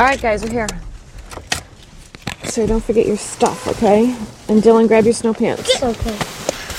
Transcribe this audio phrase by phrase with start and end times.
[0.00, 0.66] All right, guys, we're here.
[2.44, 4.04] So don't forget your stuff, okay?
[4.48, 5.82] And Dylan, grab your snow pants.
[5.82, 6.16] Okay.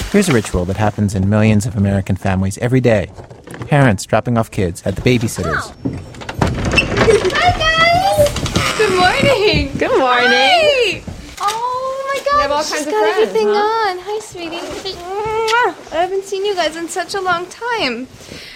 [0.10, 3.12] Here's a ritual that happens in millions of American families every day.
[3.68, 5.72] Parents dropping off kids at the babysitters.
[7.32, 8.78] Hi, guys!
[8.80, 9.78] Good morning.
[9.78, 10.32] Good morning.
[10.32, 11.04] Hey!
[11.42, 13.54] Oh my god, have all kinds of got friends, everything huh?
[13.54, 13.98] on.
[14.02, 15.96] Hi, sweetie.
[15.96, 18.08] I haven't seen you guys in such a long time.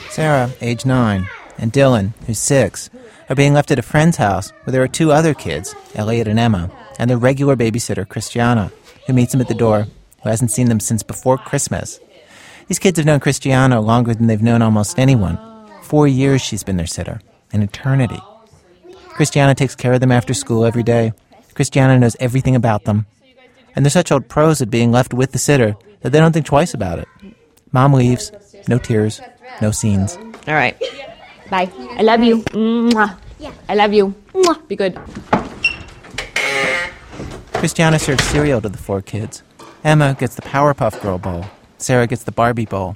[0.10, 1.30] Sarah, age nine,
[1.60, 2.90] and Dylan, who's six,
[3.30, 6.40] are being left at a friend's house where there are two other kids, Elliot and
[6.40, 8.72] Emma, and their regular babysitter, Christiana,
[9.08, 9.88] who meets them at the door,
[10.24, 12.00] who hasn't seen them since before Christmas.
[12.68, 15.38] These kids have known Christiana longer than they've known almost anyone.
[15.84, 17.22] Four years she's been their sitter,
[17.52, 18.20] an eternity.
[19.10, 21.14] Christiana takes care of them after school every day.
[21.54, 23.06] Christiana knows everything about them.
[23.76, 26.46] And they're such old pros at being left with the sitter that they don't think
[26.46, 27.08] twice about it.
[27.72, 28.32] Mom leaves,
[28.68, 29.22] no tears,
[29.62, 30.18] no scenes.
[30.48, 30.76] All right.
[31.50, 31.72] Bye.
[31.98, 32.44] I love you.
[32.54, 33.18] Mwah.
[33.70, 34.14] I love you.
[34.34, 34.68] Mwah.
[34.68, 35.00] Be good.
[37.54, 39.44] Christiana serves cereal to the four kids.
[39.84, 41.46] Emma gets the Powerpuff Girl bowl.
[41.78, 42.96] Sarah gets the Barbie bowl.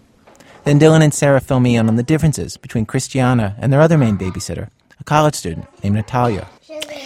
[0.63, 3.97] Then Dylan and Sarah fill me in on the differences between Christiana and their other
[3.97, 6.47] main babysitter, a college student named Natalia.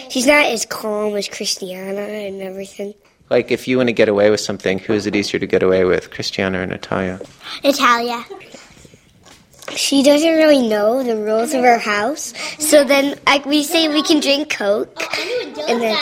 [0.09, 2.93] She's not as calm as Christiana and everything.
[3.29, 5.63] Like, if you want to get away with something, who is it easier to get
[5.63, 7.19] away with, Christiana or Natalia?
[7.63, 8.23] Natalia.
[9.71, 14.03] She doesn't really know the rules of her house, so then like we say we
[14.03, 15.01] can drink Coke,
[15.67, 15.97] and then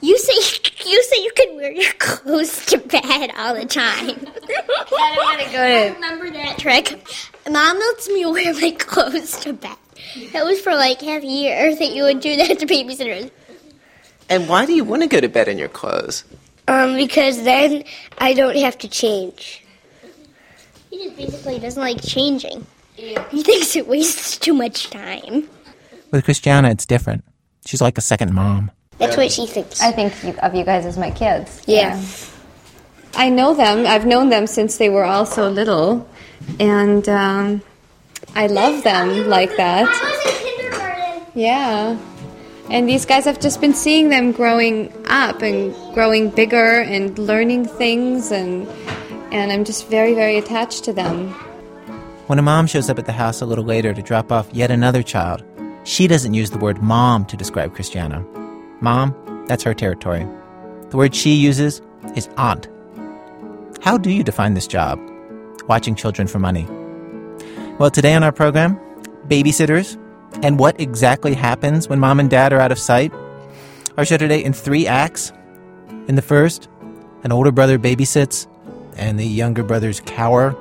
[0.00, 4.08] you say you say you can wear your clothes to bed all the time.
[4.98, 7.06] I don't want to go to remember that trick.
[7.48, 9.76] Mom lets me wear my clothes to bed.
[10.32, 13.30] That was for like half a year that you would do that to babysitters.
[14.28, 16.24] And why do you want to go to bed in your clothes?
[16.68, 17.84] Um, because then
[18.18, 19.62] I don't have to change.
[20.96, 22.66] He just basically doesn't like changing.
[22.94, 25.48] He thinks it wastes too much time.
[26.10, 27.22] With Christiana, it's different.
[27.66, 28.70] She's like a second mom.
[28.98, 29.82] That's what she thinks.
[29.82, 31.62] I think of you guys as my kids.
[31.66, 32.00] yeah.
[33.14, 33.86] I know them.
[33.86, 36.06] I've known them since they were all so little,
[36.60, 37.62] and um,
[38.34, 39.86] I love them like that.
[39.88, 41.22] I was in kindergarten.
[41.34, 41.98] Yeah.
[42.70, 47.66] And these guys, I've just been seeing them growing up and growing bigger and learning
[47.66, 48.68] things, and
[49.36, 51.28] and I'm just very, very attached to them.
[52.26, 54.70] When a mom shows up at the house a little later to drop off yet
[54.70, 55.44] another child,
[55.84, 58.24] she doesn't use the word mom to describe Christiana.
[58.80, 59.14] Mom,
[59.46, 60.26] that's her territory.
[60.90, 61.80] The word she uses
[62.16, 62.68] is aunt.
[63.82, 64.98] How do you define this job?
[65.68, 66.66] Watching children for money.
[67.78, 68.80] Well, today on our program,
[69.28, 69.96] babysitters
[70.42, 73.12] and what exactly happens when mom and dad are out of sight.
[73.96, 75.32] Our show today in three acts.
[76.08, 76.68] In the first,
[77.22, 78.46] an older brother babysits
[78.96, 80.56] and the younger brothers cower.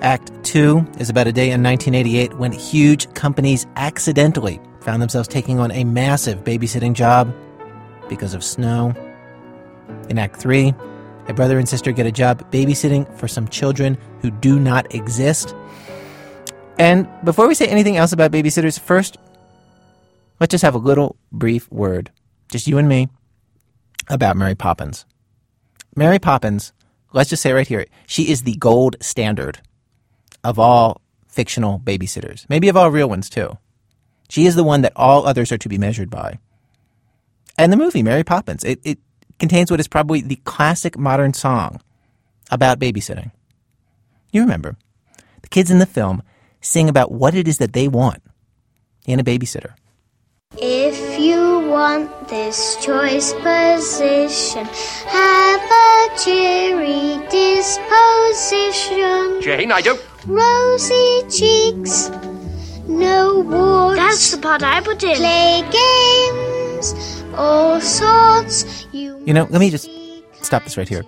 [0.00, 5.58] Act 2 is about a day in 1988 when huge companies accidentally found themselves taking
[5.58, 7.34] on a massive babysitting job
[8.08, 8.94] because of snow.
[10.08, 10.72] In Act 3,
[11.28, 15.54] a brother and sister get a job babysitting for some children who do not exist.
[16.78, 19.18] And before we say anything else about babysitters, first,
[20.40, 22.10] let's just have a little brief word,
[22.50, 23.08] just you and me,
[24.08, 25.04] about Mary Poppins.
[25.96, 26.72] Mary Poppins,
[27.12, 29.60] let's just say right here, she is the gold standard
[30.44, 33.58] of all fictional babysitters, maybe of all real ones too.
[34.28, 36.38] She is the one that all others are to be measured by.
[37.56, 38.98] And the movie, Mary Poppins, it, it
[39.38, 41.80] contains what is probably the classic modern song
[42.50, 43.30] about babysitting.
[44.32, 44.76] You remember,
[45.42, 46.22] the kids in the film
[46.60, 48.22] sing about what it is that they want
[49.06, 49.74] in a babysitter.
[50.60, 54.64] If you want this choice position,
[55.06, 57.80] have a cheery disposition.
[59.40, 60.00] Jane, I don't.
[60.26, 62.10] Rosy cheeks,
[62.88, 63.98] no warts.
[63.98, 65.16] That's the part I put in.
[65.16, 66.92] Play games,
[67.34, 68.84] all sorts.
[68.92, 69.88] You, You know, let me just
[70.42, 71.04] stop this right here.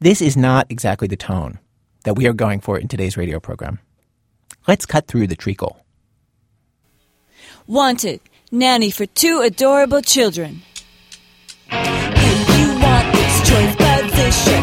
[0.00, 1.58] This is not exactly the tone
[2.04, 3.78] that we are going for in today's radio program.
[4.68, 5.84] Let's cut through the treacle.
[7.66, 8.20] Wanted,
[8.50, 10.62] nanny for two adorable children.
[11.70, 11.78] You
[12.80, 14.59] want this choice position,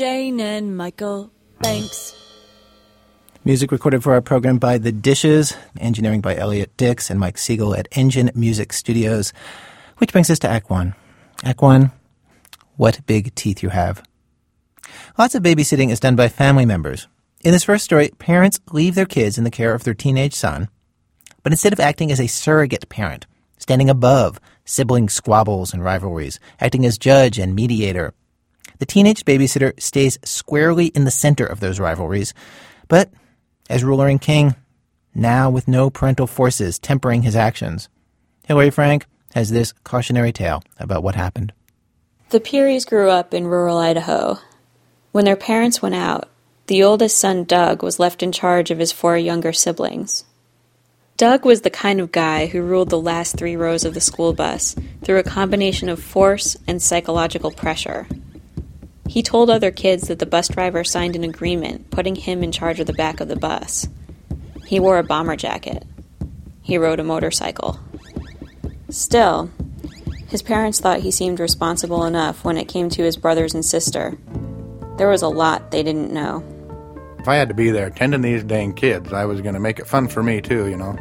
[0.00, 1.30] Jane and Michael
[1.60, 2.16] Banks.
[3.44, 7.74] Music recorded for our program by The Dishes, engineering by Elliot Dix and Mike Siegel
[7.74, 9.34] at Engine Music Studios.
[9.98, 10.94] Which brings us to Act One.
[11.44, 11.92] Act One,
[12.78, 14.02] what big teeth you have.
[15.18, 17.06] Lots of babysitting is done by family members.
[17.44, 20.70] In this first story, parents leave their kids in the care of their teenage son,
[21.42, 23.26] but instead of acting as a surrogate parent,
[23.58, 28.14] standing above sibling squabbles and rivalries, acting as judge and mediator,
[28.80, 32.34] the teenage babysitter stays squarely in the center of those rivalries,
[32.88, 33.10] but
[33.68, 34.56] as ruler and king,
[35.14, 37.88] now with no parental forces tempering his actions.
[38.46, 41.52] Hilary Frank has this cautionary tale about what happened.
[42.30, 44.38] The Puries grew up in rural Idaho.
[45.12, 46.28] When their parents went out,
[46.66, 50.24] the oldest son, Doug, was left in charge of his four younger siblings.
[51.16, 54.32] Doug was the kind of guy who ruled the last three rows of the school
[54.32, 54.74] bus
[55.04, 58.06] through a combination of force and psychological pressure.
[59.10, 62.78] He told other kids that the bus driver signed an agreement putting him in charge
[62.78, 63.88] of the back of the bus.
[64.64, 65.84] He wore a bomber jacket.
[66.62, 67.80] He rode a motorcycle.
[68.88, 69.50] Still,
[70.28, 74.16] his parents thought he seemed responsible enough when it came to his brothers and sister.
[74.96, 76.44] There was a lot they didn't know.
[77.18, 79.80] If I had to be there tending these dang kids, I was going to make
[79.80, 80.96] it fun for me too, you know.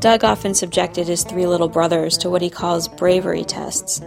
[0.00, 4.00] Doug often subjected his three little brothers to what he calls bravery tests.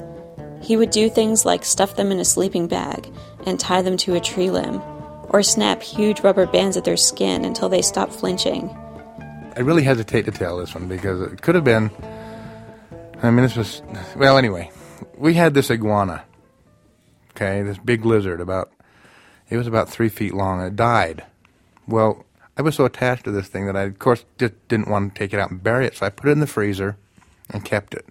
[0.61, 3.11] He would do things like stuff them in a sleeping bag
[3.45, 4.81] and tie them to a tree limb,
[5.29, 8.69] or snap huge rubber bands at their skin until they stopped flinching.
[9.57, 11.91] I really hesitate to tell this one because it could have been.
[13.21, 13.81] I mean, this was.
[14.15, 14.71] Well, anyway,
[15.17, 16.23] we had this iguana.
[17.31, 18.71] Okay, this big lizard about.
[19.49, 20.61] It was about three feet long.
[20.61, 21.25] It died.
[21.85, 22.25] Well,
[22.57, 25.19] I was so attached to this thing that I, of course, just didn't want to
[25.19, 26.97] take it out and bury it, so I put it in the freezer
[27.49, 28.05] and kept it.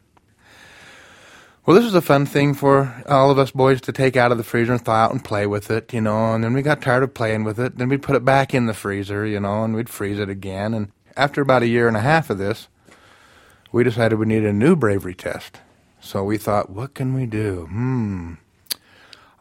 [1.67, 4.39] Well, this was a fun thing for all of us boys to take out of
[4.39, 6.33] the freezer and thaw out and play with it, you know.
[6.33, 7.77] And then we got tired of playing with it.
[7.77, 10.73] Then we'd put it back in the freezer, you know, and we'd freeze it again.
[10.73, 12.69] And after about a year and a half of this,
[13.73, 15.61] we decided we needed a new bravery test.
[16.01, 17.67] So we thought, what can we do?
[17.67, 18.35] Hmm.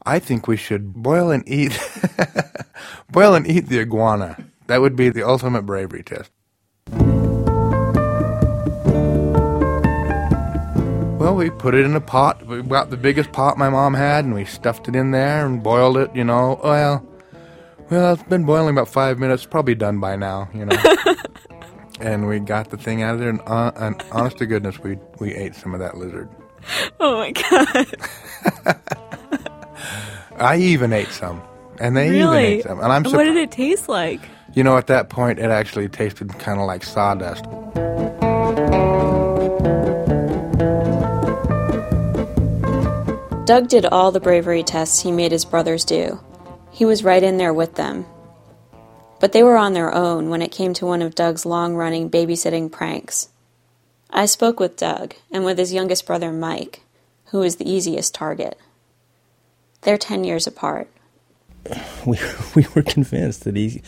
[0.06, 1.80] I think we should boil and eat
[3.10, 4.49] boil and eat the iguana.
[4.70, 6.30] That would be the ultimate bravery test.
[11.18, 12.46] Well, we put it in a pot.
[12.46, 15.64] We got the biggest pot my mom had, and we stuffed it in there and
[15.64, 16.16] boiled it.
[16.16, 17.04] You know, well,
[17.90, 19.44] well, it's been boiling about five minutes.
[19.44, 20.48] Probably done by now.
[20.54, 20.78] You know.
[22.00, 25.00] and we got the thing out of there, and, uh, and honest to goodness, we
[25.20, 26.30] we ate some of that lizard.
[27.00, 27.88] Oh my god.
[30.38, 31.42] I even ate some,
[31.80, 32.80] and they even ate some.
[32.82, 34.22] And I'm what did it taste like?
[34.54, 37.46] You know, at that point, it actually tasted kind of like sawdust.
[43.46, 46.20] Doug did all the bravery tests he made his brothers do.
[46.72, 48.06] He was right in there with them.
[49.20, 52.10] But they were on their own when it came to one of Doug's long running
[52.10, 53.30] babysitting pranks.
[54.10, 56.84] I spoke with Doug and with his youngest brother Mike,
[57.26, 58.58] who was the easiest target.
[59.82, 60.90] They're 10 years apart.
[62.06, 62.18] we
[62.56, 63.82] we were convinced that he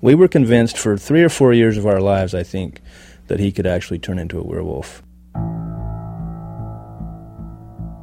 [0.00, 2.80] we were convinced for three or four years of our lives, I think,
[3.26, 5.02] that he could actually turn into a werewolf.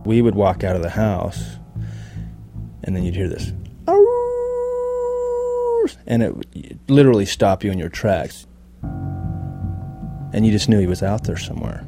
[0.05, 1.57] We would walk out of the house,
[2.83, 3.51] and then you'd hear this,
[6.07, 8.45] and it would literally stop you in your tracks,
[8.83, 11.85] and you just knew he was out there somewhere.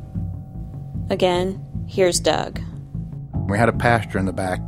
[1.09, 2.59] Again, here's Doug.
[3.47, 4.59] We had a pasture in the back,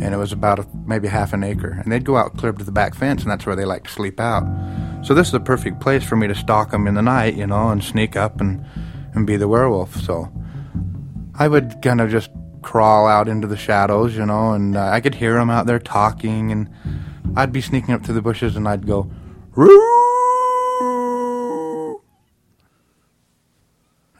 [0.00, 1.80] and it was about a, maybe half an acre.
[1.82, 3.84] And they'd go out clear up to the back fence, and that's where they like
[3.84, 4.44] to sleep out.
[5.04, 7.46] So this is the perfect place for me to stalk them in the night, you
[7.46, 8.64] know, and sneak up and,
[9.14, 9.96] and be the werewolf.
[9.96, 10.30] So
[11.34, 12.30] I would kind of just
[12.62, 15.78] crawl out into the shadows, you know, and uh, I could hear them out there
[15.78, 16.68] talking, and
[17.36, 19.10] I'd be sneaking up through the bushes, and I'd go,
[19.52, 19.98] Roo!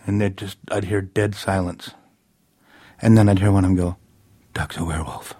[0.07, 1.91] And they'd just, I'd hear dead silence.
[3.03, 3.97] And then I'd hear one of them go,
[4.55, 5.35] Doug's a werewolf.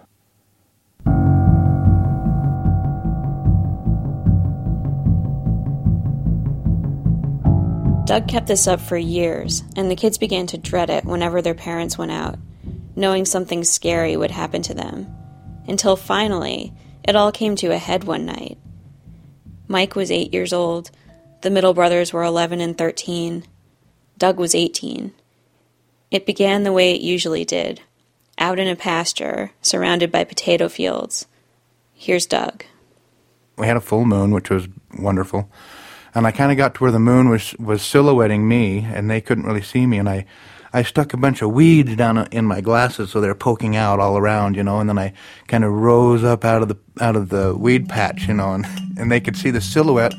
[8.09, 11.53] Doug kept this up for years, and the kids began to dread it whenever their
[11.53, 12.39] parents went out,
[12.95, 15.15] knowing something scary would happen to them.
[15.67, 16.73] Until finally,
[17.03, 18.57] it all came to a head one night.
[19.67, 20.89] Mike was eight years old,
[21.41, 23.43] the middle brothers were 11 and 13,
[24.17, 25.13] Doug was 18.
[26.09, 27.81] It began the way it usually did
[28.39, 31.27] out in a pasture, surrounded by potato fields.
[31.93, 32.63] Here's Doug.
[33.55, 35.47] we had a full moon, which was wonderful.
[36.19, 39.21] And I kind of got to where the moon was was silhouetting me, and they
[39.21, 39.97] couldn't really see me.
[39.99, 40.25] And I,
[40.73, 44.17] I stuck a bunch of weeds down in my glasses so they're poking out all
[44.17, 44.81] around, you know.
[44.81, 45.13] And then I
[45.47, 48.65] kind of rose up out of the out of the weed patch, you know, and
[48.97, 50.13] and they could see the silhouette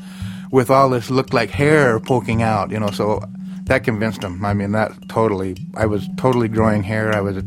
[0.51, 2.89] with all this looked like hair poking out, you know.
[2.89, 3.23] So
[3.65, 4.43] that convinced them.
[4.43, 5.55] I mean, that totally.
[5.75, 7.13] I was totally growing hair.
[7.13, 7.43] I was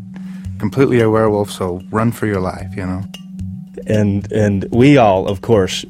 [0.61, 1.51] completely a werewolf.
[1.51, 3.03] So run for your life, you know.
[3.89, 5.85] And and we all, of course,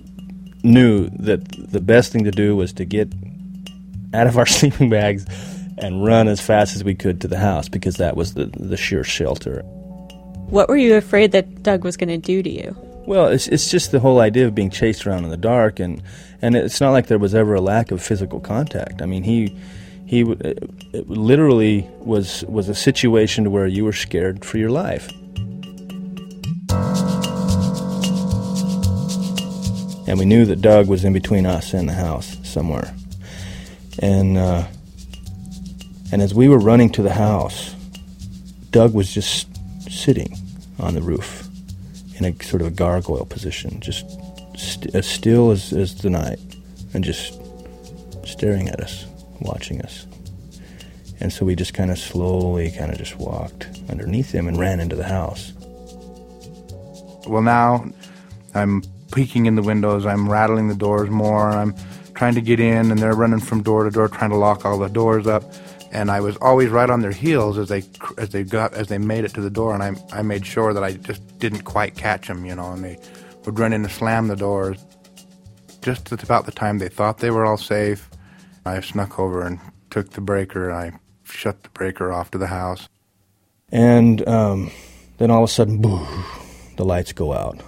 [0.64, 3.12] knew that the best thing to do was to get
[4.12, 5.26] out of our sleeping bags
[5.78, 8.76] and run as fast as we could to the house because that was the the
[8.76, 9.62] sure shelter.
[10.48, 12.76] What were you afraid that Doug was going to do to you?
[13.06, 16.02] Well, it's it's just the whole idea of being chased around in the dark, and
[16.40, 19.02] and it's not like there was ever a lack of physical contact.
[19.02, 19.56] I mean, he
[20.06, 20.36] he uh,
[20.92, 25.10] it literally was was a situation where you were scared for your life.
[30.14, 32.94] And we knew that Doug was in between us and the house somewhere.
[33.98, 34.64] And uh,
[36.12, 37.74] and as we were running to the house,
[38.70, 39.48] Doug was just
[39.90, 40.38] sitting
[40.78, 41.48] on the roof
[42.14, 44.06] in a sort of a gargoyle position, just
[44.56, 46.38] st- as still as, as the night,
[46.94, 47.36] and just
[48.24, 49.06] staring at us,
[49.40, 50.06] watching us.
[51.18, 54.78] And so we just kind of slowly kind of just walked underneath him and ran
[54.78, 55.52] into the house.
[57.26, 57.84] Well, now
[58.54, 61.74] I'm peeking in the windows, I'm rattling the doors more, I'm
[62.14, 64.78] trying to get in, and they're running from door to door trying to lock all
[64.78, 65.44] the doors up.
[65.92, 67.84] And I was always right on their heels as they
[68.18, 70.74] as they got as they made it to the door, and I I made sure
[70.74, 72.98] that I just didn't quite catch them, you know, and they
[73.44, 74.84] would run in and slam the doors.
[75.82, 78.08] Just at about the time they thought they were all safe,
[78.64, 82.46] I snuck over and took the breaker and I shut the breaker off to the
[82.46, 82.88] house.
[83.70, 84.70] And um,
[85.18, 86.06] then all of a sudden, boo,
[86.76, 87.60] the lights go out.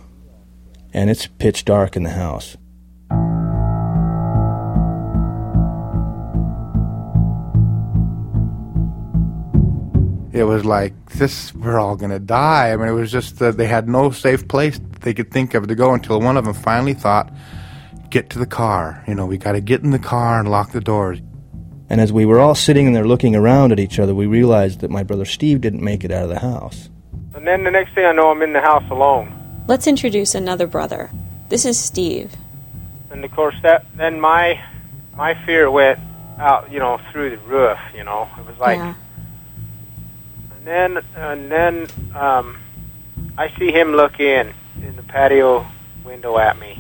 [0.96, 2.56] And it's pitch dark in the house.
[10.32, 12.72] It was like, this, we're all going to die.
[12.72, 15.68] I mean, it was just that they had no safe place they could think of
[15.68, 17.30] to go until one of them finally thought,
[18.08, 19.04] get to the car.
[19.06, 21.20] You know, we got to get in the car and lock the doors.
[21.90, 24.90] And as we were all sitting there looking around at each other, we realized that
[24.90, 26.88] my brother Steve didn't make it out of the house.
[27.34, 29.35] And then the next thing I know, I'm in the house alone.
[29.66, 31.10] Let's introduce another brother.
[31.48, 32.32] This is Steve.
[33.10, 34.60] And of course, that then my
[35.16, 35.98] my fear went
[36.38, 37.78] out, you know, through the roof.
[37.94, 38.94] You know, it was like, Yeah.
[40.56, 42.58] and then and then um,
[43.38, 45.66] I see him look in in the patio
[46.04, 46.78] window at me.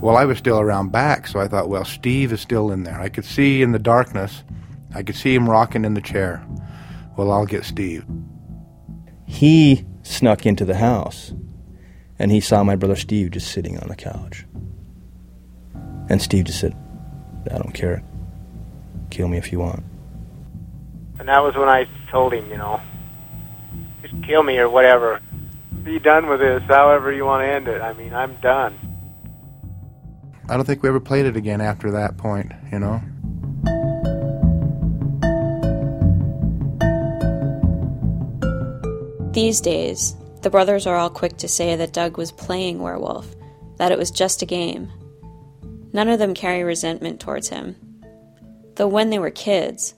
[0.00, 2.98] Well, I was still around back, so I thought, well, Steve is still in there.
[3.00, 4.42] I could see in the darkness,
[4.94, 6.42] I could see him rocking in the chair.
[7.16, 8.04] Well, I'll get Steve.
[9.26, 11.32] He snuck into the house
[12.18, 14.44] and he saw my brother Steve just sitting on the couch.
[16.10, 16.76] And Steve just said,
[17.50, 18.02] I don't care.
[19.10, 19.82] Kill me if you want.
[21.18, 22.80] And that was when I told him, you know,
[24.02, 25.20] just kill me or whatever.
[25.82, 27.80] Be done with this, however you want to end it.
[27.80, 28.78] I mean, I'm done.
[30.48, 33.00] I don't think we ever played it again after that point, you know?
[39.32, 43.36] These days, the brothers are all quick to say that Doug was playing werewolf,
[43.76, 44.90] that it was just a game.
[45.92, 47.76] None of them carry resentment towards him.
[48.74, 49.94] Though when they were kids,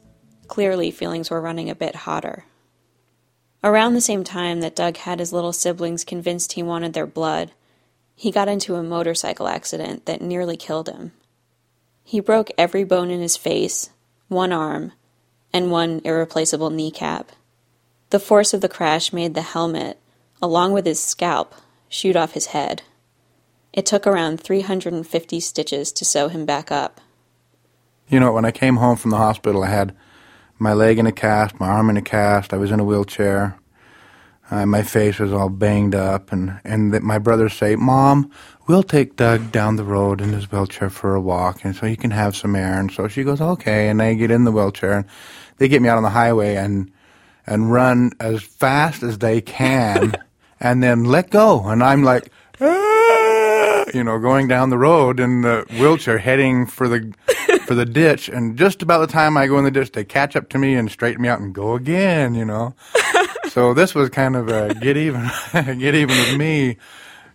[0.49, 2.45] clearly feelings were running a bit hotter.
[3.65, 7.53] Around the same time that Doug had his little siblings convinced he wanted their blood,
[8.15, 11.13] he got into a motorcycle accident that nearly killed him.
[12.05, 13.89] He broke every bone in his face,
[14.29, 14.93] one arm,
[15.55, 17.33] and one irreplaceable kneecap.
[18.13, 19.99] The force of the crash made the helmet,
[20.43, 21.55] along with his scalp,
[21.89, 22.83] shoot off his head.
[23.73, 27.01] It took around 350 stitches to sew him back up.
[28.09, 29.97] You know, when I came home from the hospital, I had
[30.59, 32.53] my leg in a cast, my arm in a cast.
[32.53, 33.59] I was in a wheelchair.
[34.51, 38.31] Uh, my face was all banged up, and and my brothers say, "Mom,
[38.69, 41.97] we'll take Doug down the road in his wheelchair for a walk, and so he
[41.97, 44.93] can have some air." And so she goes, "Okay," and they get in the wheelchair,
[44.93, 45.07] and
[45.57, 46.91] they get me out on the highway and
[47.47, 50.15] and run as fast as they can,
[50.61, 52.31] and then let go, and I'm like.
[52.61, 57.13] "Ah," You know, going down the road in the wheelchair, heading for the
[57.67, 60.37] for the ditch, and just about the time I go in the ditch, they catch
[60.37, 62.35] up to me and straighten me out and go again.
[62.35, 62.75] You know,
[63.51, 66.79] so this was kind of a get even, get even with me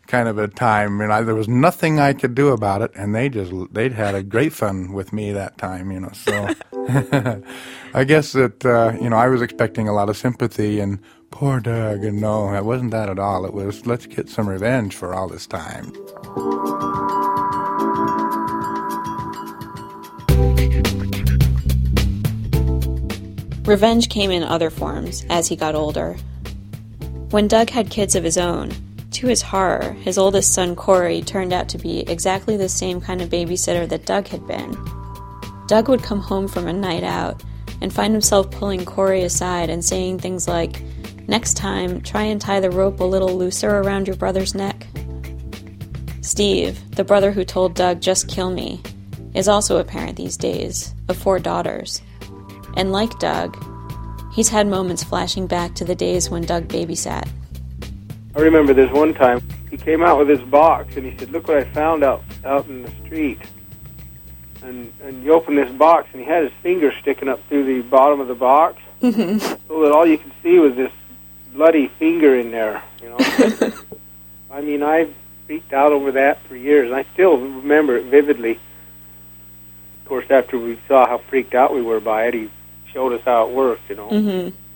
[0.08, 3.14] kind of a time, and I, there was nothing I could do about it, and
[3.14, 6.12] they just they'd had a great fun with me that time, you know.
[6.14, 6.50] So
[7.94, 11.00] I guess that uh, you know I was expecting a lot of sympathy and
[11.30, 13.46] poor Doug, and no, it wasn't that at all.
[13.46, 15.92] It was let's get some revenge for all this time.
[23.66, 26.16] Revenge came in other forms as he got older.
[27.32, 28.72] When Doug had kids of his own,
[29.18, 33.20] to his horror, his oldest son Corey turned out to be exactly the same kind
[33.20, 34.78] of babysitter that Doug had been.
[35.66, 37.44] Doug would come home from a night out
[37.82, 40.84] and find himself pulling Corey aside and saying things like,
[41.28, 44.86] Next time, try and tie the rope a little looser around your brother's neck.
[46.22, 48.82] Steve, the brother who told Doug, just kill me,
[49.34, 52.02] is also a parent these days, of four daughters.
[52.76, 53.58] And like Doug,
[54.32, 57.28] he's had moments flashing back to the days when Doug babysat.
[58.38, 59.42] I remember this one time
[59.72, 62.68] he came out with his box and he said, "Look what I found out out
[62.68, 63.40] in the street."
[64.62, 67.82] And and you open this box and he had his finger sticking up through the
[67.82, 70.92] bottom of the box, so that all you could see was this
[71.52, 72.84] bloody finger in there.
[73.02, 73.18] You know,
[74.52, 75.10] I mean, I
[75.48, 78.52] freaked out over that for years, I still remember it vividly.
[78.52, 82.52] Of course, after we saw how freaked out we were by it, he
[82.94, 83.90] showed us how it worked.
[83.90, 84.10] You know.
[84.10, 84.67] Mm-hmm.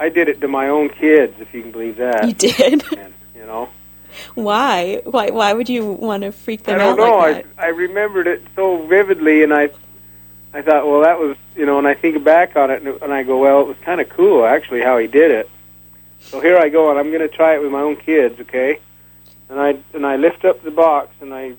[0.00, 2.26] I did it to my own kids, if you can believe that.
[2.26, 2.82] You did?
[2.98, 3.68] And, you know,
[4.34, 5.02] Why?
[5.04, 5.30] Why?
[5.30, 7.16] Why would you want to freak them I don't out know.
[7.18, 7.62] like that?
[7.62, 9.70] I I remembered it so vividly, and I
[10.52, 13.12] I thought, well, that was you know, and I think back on it, and, and
[13.12, 15.50] I go, well, it was kind of cool actually how he did it.
[16.20, 18.80] So here I go, and I'm going to try it with my own kids, okay?
[19.48, 21.54] And I and I lift up the box, and I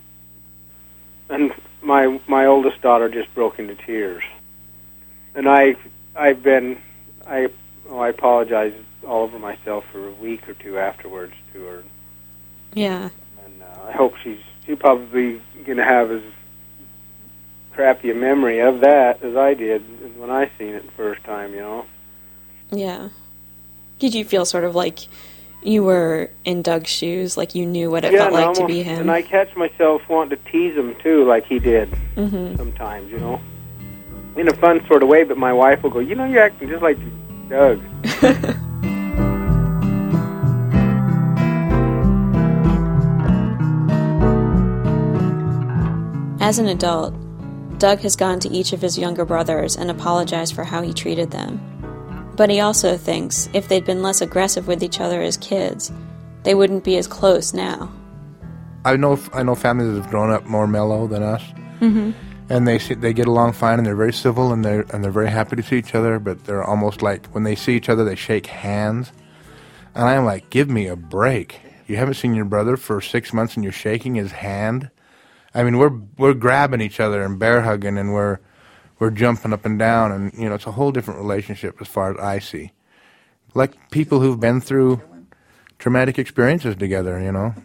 [1.30, 4.24] and my my oldest daughter just broke into tears,
[5.36, 5.76] and I
[6.16, 6.82] I've been
[7.28, 7.50] I
[7.92, 8.74] oh, I apologize
[9.06, 11.84] all over myself for a week or two afterwards to her.
[12.74, 13.10] Yeah.
[13.46, 16.22] And uh, I hope she's she probably going to have as
[17.74, 19.82] crappy a memory of that as I did
[20.20, 21.54] when I seen it the first time.
[21.54, 21.86] You know.
[22.72, 23.10] Yeah.
[24.00, 25.00] Did you feel sort of like
[25.64, 28.68] you were in Doug's shoes, like you knew what it yeah, felt like almost, to
[28.68, 29.02] be him?
[29.02, 32.58] And I catch myself wanting to tease him too, like he did Mhm.
[32.58, 33.12] sometimes.
[33.12, 33.42] You know,
[34.38, 35.24] in a fun sort of way.
[35.24, 36.98] But my wife will go, "You know, you're acting just like
[37.52, 37.82] Doug."
[46.42, 47.14] As an adult,
[47.78, 51.32] Doug has gone to each of his younger brothers and apologized for how he treated
[51.32, 51.62] them.
[52.36, 55.92] But he also thinks if they'd been less aggressive with each other as kids,
[56.44, 57.92] they wouldn't be as close now.
[58.84, 61.44] I know I know families that have grown up more mellow than us,
[61.80, 62.14] Mhm.
[62.50, 65.12] And they see, they get along fine, and they're very civil, and they're and they're
[65.12, 66.20] very happy to see each other.
[66.20, 69.12] But they're almost like when they see each other, they shake hands,
[69.96, 71.60] and I'm like, give me a break.
[71.88, 74.90] You haven't seen your brother for six months, and you're shaking his hand.
[75.54, 78.40] I mean, we're we're grabbing each other and bear hugging, and we're
[79.00, 82.12] we're jumping up and down, and you know, it's a whole different relationship as far
[82.12, 82.72] as I see.
[83.54, 85.02] Like people who've been through
[85.80, 87.56] traumatic experiences together, you know.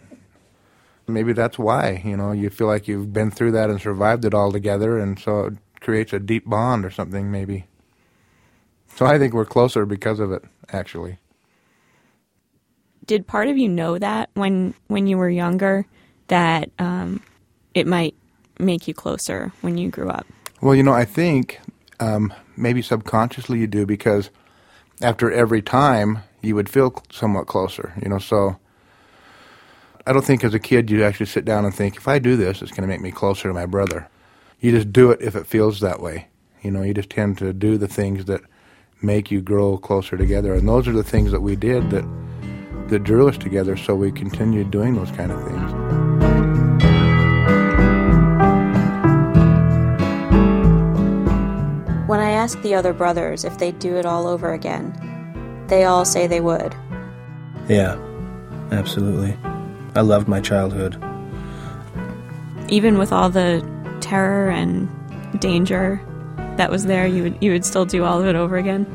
[1.07, 4.33] Maybe that's why, you know, you feel like you've been through that and survived it
[4.33, 7.65] all together, and so it creates a deep bond or something, maybe.
[8.95, 11.19] So I think we're closer because of it, actually.
[13.05, 15.85] Did part of you know that when when you were younger
[16.27, 17.21] that um,
[17.73, 18.15] it might
[18.59, 20.27] make you closer when you grew up?
[20.61, 21.59] Well, you know, I think
[21.99, 24.29] um, maybe subconsciously you do because
[25.01, 28.19] after every time you would feel somewhat closer, you know.
[28.19, 28.57] So
[30.07, 32.37] I don't think as a kid you actually sit down and think, if I do
[32.37, 34.07] this, it's going to make me closer to my brother.
[34.61, 36.29] You just do it if it feels that way.
[36.61, 38.39] You know, you just tend to do the things that
[39.01, 42.05] make you grow closer together, and those are the things that we did that
[42.87, 43.75] that drew us together.
[43.75, 45.73] So we continued doing those kind of things.
[52.07, 56.05] When I asked the other brothers if they'd do it all over again, they all
[56.05, 56.73] say they would.
[57.67, 57.99] Yeah,
[58.71, 59.37] absolutely.
[59.97, 60.95] I loved my childhood.
[62.69, 63.67] Even with all the
[63.99, 64.87] terror and
[65.39, 65.99] danger
[66.57, 68.85] that was there, you would you would still do all of it over again.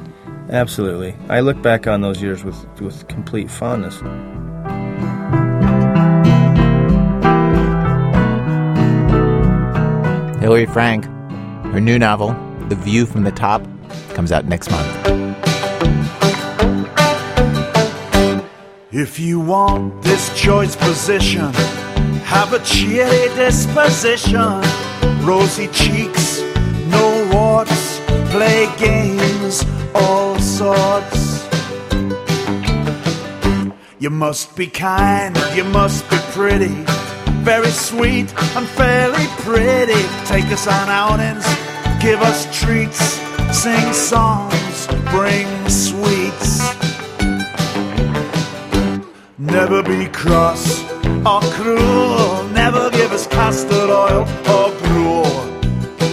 [0.48, 1.16] Absolutely.
[1.28, 3.98] I look back on those years with, with complete fondness.
[10.40, 11.06] Hilary Frank,
[11.72, 12.36] her new novel,
[12.68, 13.66] The View from the Top,
[14.14, 15.11] comes out next month.
[18.94, 21.50] If you want this choice position,
[22.24, 24.60] have a cheery disposition,
[25.24, 26.42] rosy cheeks,
[26.88, 28.00] no warts,
[28.30, 31.48] play games, all sorts.
[33.98, 36.84] You must be kind, you must be pretty.
[37.40, 40.02] Very sweet and fairly pretty.
[40.26, 41.46] Take us on outings,
[42.02, 43.00] give us treats,
[43.56, 46.81] sing songs, bring sweets.
[49.52, 50.82] Never be cross
[51.26, 52.44] or cruel.
[52.54, 55.28] Never give us custard oil or gruel.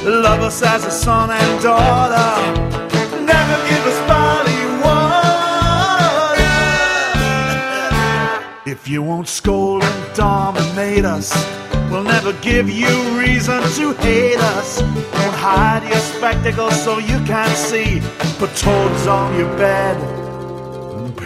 [0.04, 2.32] Love us as a son and daughter.
[3.24, 5.30] Never give us barley water.
[8.70, 11.32] If you won't scold and dominate us,
[11.90, 14.82] we'll never give you reason to hate us.
[14.82, 18.02] Don't hide your spectacles so you can't see.
[18.38, 20.29] Put toads on your bed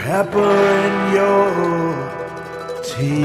[0.04, 0.54] pepper
[0.86, 1.48] in your
[2.84, 3.22] tea.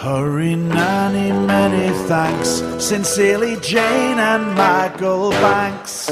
[0.00, 2.48] Hurry, nanny, many thanks.
[2.82, 6.06] Sincerely, Jane and Michael Banks.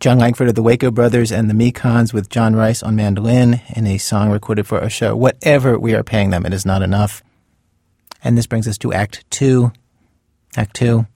[0.00, 3.86] Jon Langford of the Waco Brothers and the Mekons with John Rice on mandolin in
[3.86, 5.14] a song recorded for our show.
[5.14, 7.22] Whatever we are paying them, it is not enough.
[8.24, 9.70] And this brings us to Act Two.
[10.56, 11.06] Act Two.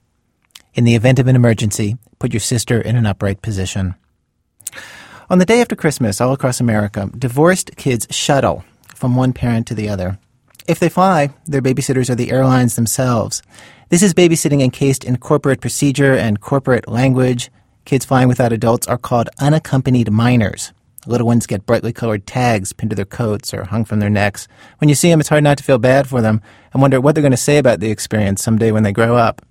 [0.77, 3.95] In the event of an emergency, put your sister in an upright position.
[5.27, 8.63] On the day after Christmas, all across America, divorced kids shuttle
[8.93, 10.19] from one parent to the other.
[10.67, 13.41] If they fly, their babysitters are the airlines themselves.
[13.89, 17.49] This is babysitting encased in corporate procedure and corporate language.
[17.85, 20.73] Kids flying without adults are called unaccompanied minors.
[21.07, 24.47] Little ones get brightly colored tags pinned to their coats or hung from their necks.
[24.77, 26.39] When you see them, it's hard not to feel bad for them
[26.71, 29.41] and wonder what they're going to say about the experience someday when they grow up.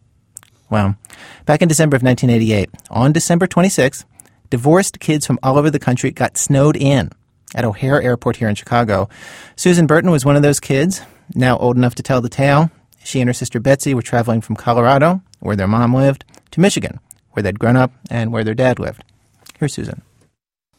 [0.71, 0.97] Well,
[1.45, 4.05] back in December of 1988, on December 26th,
[4.51, 7.11] divorced kids from all over the country got snowed in
[7.55, 9.09] at O'Hare Airport here in Chicago.
[9.55, 11.03] Susan Burton was one of those kids,
[11.35, 12.71] now old enough to tell the tale.
[13.05, 16.99] She and her sister Betsy were traveling from Colorado, where their mom lived, to Michigan,
[17.33, 19.05] where they'd grown up and where their dad lived.
[19.59, 20.03] Here's Susan.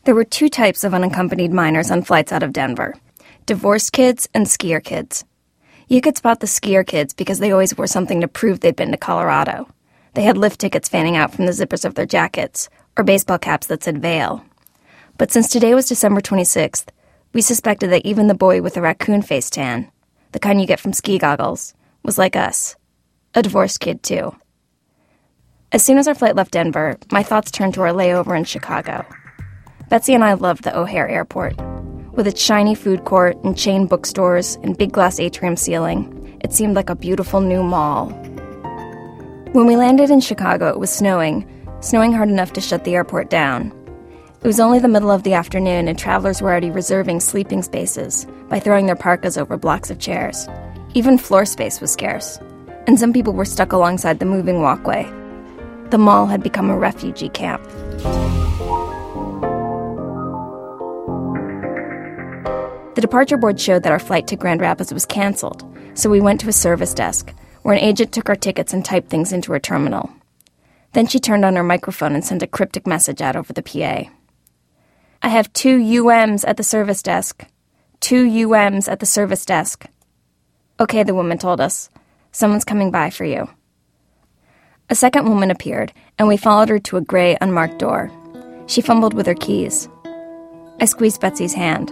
[0.03, 2.95] There were two types of unaccompanied minors on flights out of Denver
[3.45, 5.23] divorced kids and skier kids.
[5.87, 8.91] You could spot the skier kids because they always wore something to prove they'd been
[8.91, 9.69] to Colorado.
[10.17, 13.67] They had lift tickets fanning out from the zippers of their jackets, or baseball caps
[13.67, 14.43] that said Vail.
[15.19, 16.87] But since today was December 26th,
[17.33, 19.91] we suspected that even the boy with the raccoon face tan,
[20.31, 22.75] the kind you get from ski goggles, was like us.
[23.35, 24.35] A divorced kid, too.
[25.71, 29.05] As soon as our flight left Denver, my thoughts turned to our layover in Chicago.
[29.89, 31.55] Betsy and I loved the O'Hare Airport.
[32.13, 36.73] With its shiny food court and chain bookstores and big glass atrium ceiling, it seemed
[36.75, 38.09] like a beautiful new mall.
[39.53, 41.47] When we landed in Chicago, it was snowing,
[41.79, 43.71] snowing hard enough to shut the airport down.
[44.41, 48.27] It was only the middle of the afternoon, and travelers were already reserving sleeping spaces
[48.49, 50.49] by throwing their parkas over blocks of chairs.
[50.95, 52.39] Even floor space was scarce,
[52.87, 55.09] and some people were stuck alongside the moving walkway.
[55.91, 57.63] The mall had become a refugee camp.
[62.95, 66.41] The departure board showed that our flight to Grand Rapids was canceled, so we went
[66.41, 67.33] to a service desk,
[67.67, 70.09] where an agent took our tickets and typed things into her terminal.
[70.93, 74.09] Then she turned on her microphone and sent a cryptic message out over the PA.
[75.21, 77.43] I have two UMs at the service desk.
[77.99, 79.85] Two UMs at the service desk.
[80.79, 81.89] Okay, the woman told us.
[82.31, 83.49] Someone's coming by for you.
[84.89, 88.09] A second woman appeared, and we followed her to a gray, unmarked door.
[88.67, 89.89] She fumbled with her keys.
[90.79, 91.89] I squeezed Betsy's hand.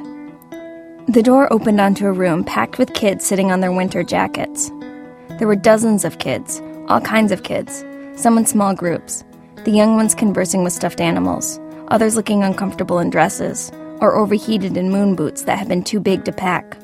[1.09, 4.71] The door opened onto a room packed with kids sitting on their winter jackets.
[5.37, 7.83] There were dozens of kids, all kinds of kids,
[8.15, 9.25] some in small groups,
[9.65, 13.69] the young ones conversing with stuffed animals, others looking uncomfortable in dresses,
[13.99, 16.77] or overheated in moon boots that had been too big to pack.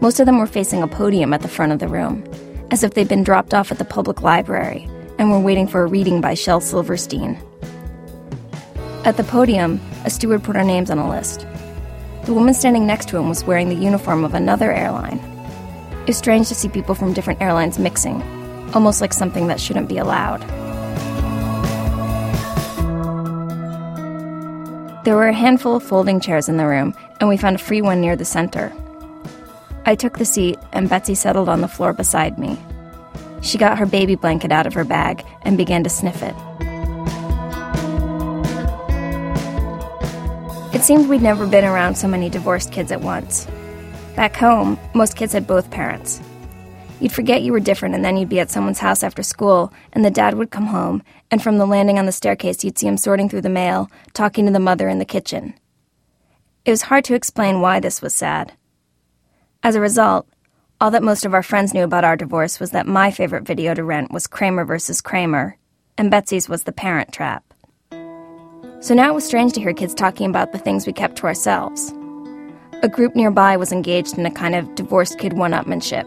[0.00, 2.24] Most of them were facing a podium at the front of the room,
[2.72, 5.86] as if they'd been dropped off at the public library and were waiting for a
[5.86, 7.40] reading by Shel Silverstein.
[9.04, 11.46] At the podium, a steward put our names on a list.
[12.24, 15.20] The woman standing next to him was wearing the uniform of another airline.
[16.02, 18.20] It was strange to see people from different airlines mixing,
[18.74, 20.40] almost like something that shouldn't be allowed.
[25.04, 27.82] There were a handful of folding chairs in the room, and we found a free
[27.82, 28.72] one near the center.
[29.86, 32.58] I took the seat, and Betsy settled on the floor beside me.
[33.40, 36.34] She got her baby blanket out of her bag and began to sniff it.
[40.74, 43.46] It seemed we'd never been around so many divorced kids at once.
[44.16, 46.20] Back home, most kids had both parents.
[47.00, 50.04] You'd forget you were different, and then you'd be at someone's house after school, and
[50.04, 52.98] the dad would come home, and from the landing on the staircase, you'd see him
[52.98, 55.54] sorting through the mail, talking to the mother in the kitchen.
[56.64, 58.52] It was hard to explain why this was sad.
[59.62, 60.28] As a result,
[60.78, 63.72] all that most of our friends knew about our divorce was that my favorite video
[63.72, 65.56] to rent was Kramer versus Kramer,
[65.96, 67.44] and Betsy's was the parent trap.
[68.80, 71.26] So now it was strange to hear kids talking about the things we kept to
[71.26, 71.94] ourselves.
[72.84, 76.02] A group nearby was engaged in a kind of divorced kid one upmanship.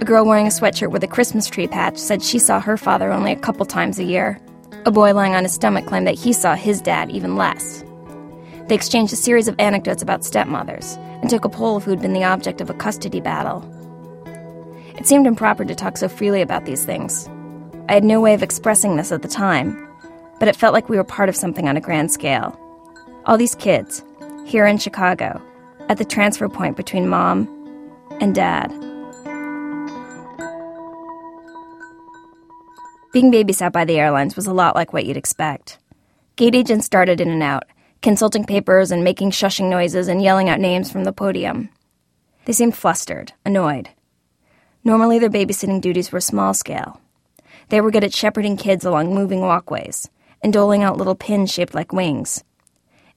[0.00, 3.12] A girl wearing a sweatshirt with a Christmas tree patch said she saw her father
[3.12, 4.40] only a couple times a year.
[4.86, 7.84] A boy lying on his stomach claimed that he saw his dad even less.
[8.68, 12.14] They exchanged a series of anecdotes about stepmothers and took a poll of who'd been
[12.14, 13.62] the object of a custody battle.
[14.96, 17.28] It seemed improper to talk so freely about these things.
[17.90, 19.86] I had no way of expressing this at the time,
[20.38, 22.58] but it felt like we were part of something on a grand scale.
[23.26, 24.02] All these kids,
[24.46, 25.42] here in Chicago,
[25.88, 27.48] at the transfer point between mom
[28.20, 28.68] and dad.
[33.12, 35.78] Being babysat by the airlines was a lot like what you'd expect.
[36.36, 37.64] Gate agents started in and out,
[38.02, 41.70] consulting papers and making shushing noises and yelling out names from the podium.
[42.44, 43.88] They seemed flustered, annoyed.
[44.84, 47.00] Normally, their babysitting duties were small scale.
[47.70, 50.08] They were good at shepherding kids along moving walkways
[50.42, 52.44] and doling out little pins shaped like wings.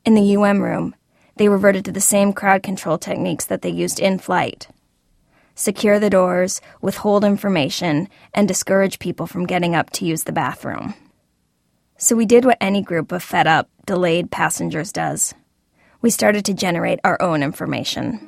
[0.06, 0.96] In the UM room,
[1.40, 4.68] they reverted to the same crowd control techniques that they used in flight
[5.60, 10.94] secure the doors, withhold information, and discourage people from getting up to use the bathroom.
[11.98, 15.34] So we did what any group of fed up, delayed passengers does.
[16.02, 18.22] We started to generate our own information.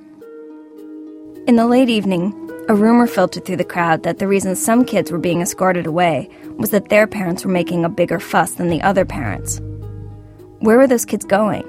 [1.48, 2.34] In the late evening,
[2.68, 6.30] a rumor filtered through the crowd that the reason some kids were being escorted away
[6.58, 9.62] was that their parents were making a bigger fuss than the other parents.
[10.60, 11.64] Where were those kids going?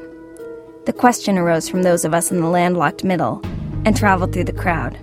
[0.85, 3.41] The question arose from those of us in the landlocked middle
[3.85, 4.99] and traveled through the crowd.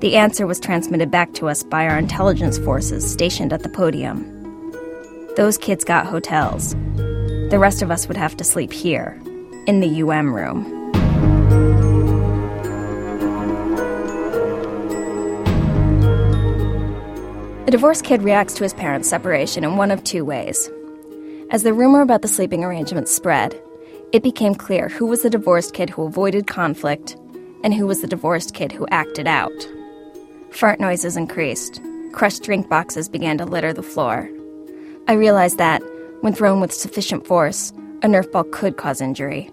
[0.00, 4.22] The answer was transmitted back to us by our intelligence forces stationed at the podium.
[5.34, 6.74] Those kids got hotels.
[6.96, 9.18] The rest of us would have to sleep here,
[9.66, 10.92] in the UM room.
[17.66, 20.70] A divorced kid reacts to his parents' separation in one of two ways.
[21.50, 23.58] As the rumor about the sleeping arrangements spread,
[24.12, 27.16] it became clear who was the divorced kid who avoided conflict
[27.64, 29.52] and who was the divorced kid who acted out.
[30.50, 31.80] Fart noises increased.
[32.12, 34.30] Crushed drink boxes began to litter the floor.
[35.08, 35.82] I realized that,
[36.20, 37.70] when thrown with sufficient force,
[38.02, 39.50] a Nerf ball could cause injury.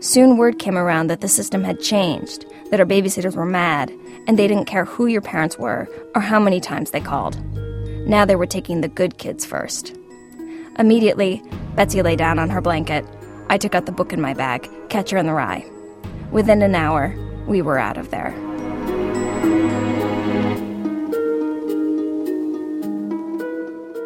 [0.00, 3.92] Soon word came around that the system had changed, that our babysitters were mad,
[4.26, 7.36] and they didn't care who your parents were or how many times they called.
[8.06, 9.96] Now they were taking the good kids first.
[10.78, 11.42] Immediately,
[11.74, 13.04] Betsy lay down on her blanket.
[13.50, 15.64] I took out the book in my bag, Catcher in the Rye.
[16.30, 17.14] Within an hour,
[17.46, 18.30] we were out of there.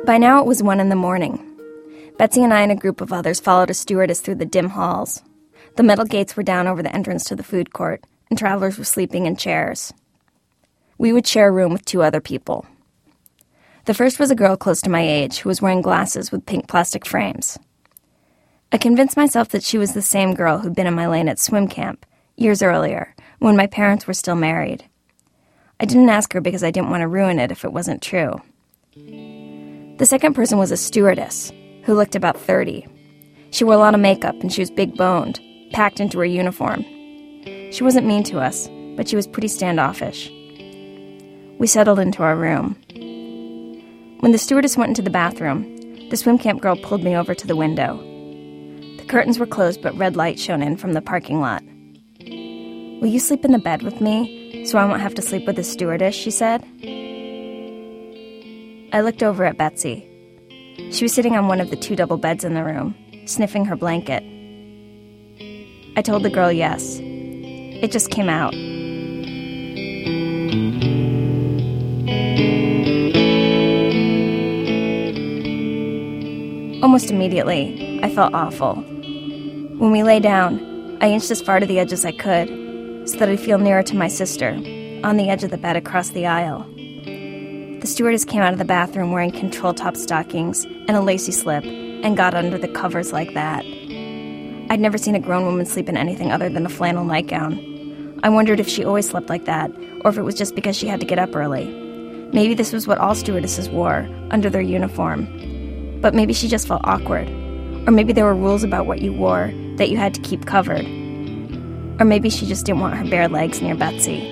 [0.04, 1.48] By now it was one in the morning.
[2.18, 5.22] Betsy and I and a group of others followed a stewardess through the dim halls.
[5.76, 8.84] The metal gates were down over the entrance to the food court, and travelers were
[8.84, 9.92] sleeping in chairs.
[10.98, 12.66] We would share a room with two other people.
[13.86, 16.68] The first was a girl close to my age who was wearing glasses with pink
[16.68, 17.58] plastic frames.
[18.74, 21.38] I convinced myself that she was the same girl who'd been in my lane at
[21.38, 22.06] swim camp
[22.36, 24.84] years earlier, when my parents were still married.
[25.78, 28.40] I didn't ask her because I didn't want to ruin it if it wasn't true.
[28.96, 31.52] The second person was a stewardess
[31.84, 32.86] who looked about 30.
[33.50, 35.38] She wore a lot of makeup and she was big boned,
[35.72, 36.82] packed into her uniform.
[37.72, 40.30] She wasn't mean to us, but she was pretty standoffish.
[41.58, 42.76] We settled into our room.
[44.20, 47.46] When the stewardess went into the bathroom, the swim camp girl pulled me over to
[47.46, 48.08] the window.
[49.12, 51.62] Curtains were closed, but red light shone in from the parking lot.
[52.18, 55.56] Will you sleep in the bed with me so I won't have to sleep with
[55.56, 56.14] the stewardess?
[56.14, 56.64] she said.
[58.94, 60.08] I looked over at Betsy.
[60.92, 62.94] She was sitting on one of the two double beds in the room,
[63.26, 64.22] sniffing her blanket.
[65.94, 66.98] I told the girl yes.
[67.02, 68.54] It just came out.
[76.82, 78.82] Almost immediately, I felt awful.
[79.82, 82.48] When we lay down, I inched as far to the edge as I could
[83.08, 84.50] so that I'd feel nearer to my sister,
[85.02, 86.64] on the edge of the bed across the aisle.
[87.80, 91.64] The stewardess came out of the bathroom wearing control top stockings and a lacy slip
[91.64, 93.64] and got under the covers like that.
[94.70, 98.20] I'd never seen a grown woman sleep in anything other than a flannel nightgown.
[98.22, 99.72] I wondered if she always slept like that,
[100.04, 101.64] or if it was just because she had to get up early.
[102.32, 105.26] Maybe this was what all stewardesses wore, under their uniform.
[106.00, 107.28] But maybe she just felt awkward.
[107.88, 110.86] Or maybe there were rules about what you wore that you had to keep covered.
[111.98, 114.22] Or maybe she just didn't want her bare legs near Betsy.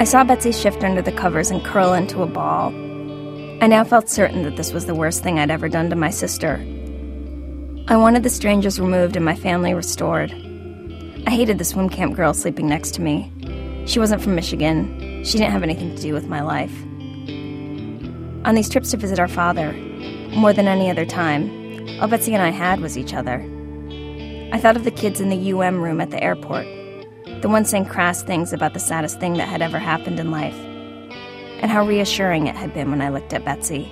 [0.00, 2.68] I saw Betsy shift under the covers and curl into a ball.
[3.62, 6.08] I now felt certain that this was the worst thing I'd ever done to my
[6.08, 6.54] sister.
[7.86, 10.32] I wanted the strangers removed and my family restored.
[11.26, 13.30] I hated the swim camp girl sleeping next to me.
[13.86, 15.24] She wasn't from Michigan.
[15.24, 16.72] She didn't have anything to do with my life.
[18.44, 19.72] On these trips to visit our father,
[20.30, 21.50] more than any other time,
[22.00, 23.44] all Betsy and I had was each other.
[24.52, 26.66] I thought of the kids in the UM room at the airport,
[27.42, 30.54] the ones saying crass things about the saddest thing that had ever happened in life,
[30.54, 33.90] and how reassuring it had been when I looked at Betsy,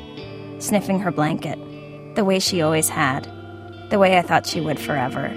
[0.58, 1.58] sniffing her blanket,
[2.14, 3.24] the way she always had,
[3.90, 5.28] the way I thought she would forever.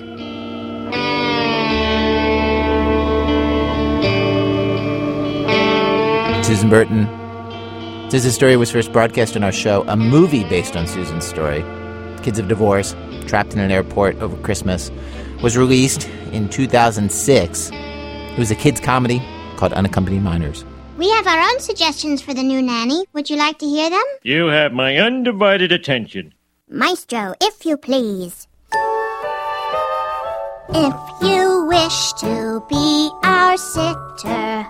[6.52, 8.12] Susan Burton.
[8.12, 11.64] Susan's story was first broadcast on our show, a movie based on Susan's story.
[12.24, 12.94] Kids of Divorce,
[13.26, 14.92] Trapped in an Airport Over Christmas,
[15.42, 17.70] was released in 2006.
[17.72, 19.22] It was a kids' comedy
[19.56, 20.66] called Unaccompanied Minors.
[20.98, 23.06] We have our own suggestions for the new nanny.
[23.14, 24.04] Would you like to hear them?
[24.24, 26.34] You have my undivided attention.
[26.68, 28.50] Maestro, if you please.
[30.74, 34.68] If you wish to be our sitter,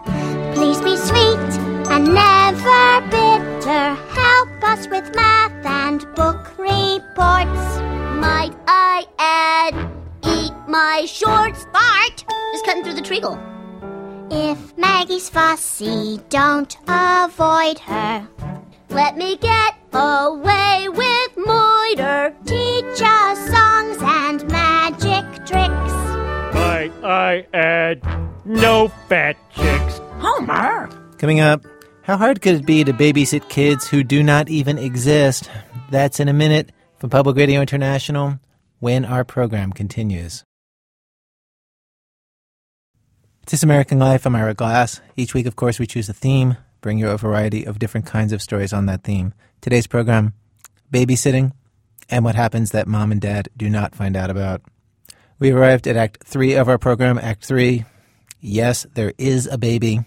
[0.53, 3.95] please be sweet and never bitter.
[4.13, 7.65] Help us with math and book reports.
[8.15, 9.75] Might I add,
[10.25, 11.65] eat my shorts?
[11.73, 12.23] Bart!
[12.53, 13.37] Just cutting through the treacle.
[14.31, 18.25] If Maggie's fussy, don't avoid her.
[18.89, 22.33] Let me get away with moiter.
[22.45, 25.93] Teach us songs and magic tricks.
[26.55, 28.01] Might I add,
[28.45, 29.99] no fat chicks.
[30.19, 30.89] Homer!
[31.17, 31.65] Coming up,
[32.11, 35.49] how hard could it be to babysit kids who do not even exist?
[35.91, 38.37] That's in a minute from Public Radio International
[38.79, 40.43] when our program continues.
[43.47, 44.25] This American Life.
[44.25, 44.99] I'm Ira Glass.
[45.15, 48.33] Each week, of course, we choose a theme, bring you a variety of different kinds
[48.33, 49.33] of stories on that theme.
[49.61, 50.33] Today's program,
[50.91, 51.53] babysitting,
[52.09, 54.61] and what happens that mom and dad do not find out about.
[55.39, 57.85] We arrived at Act 3 of our program, Act 3.
[58.41, 60.01] Yes, there is a baby.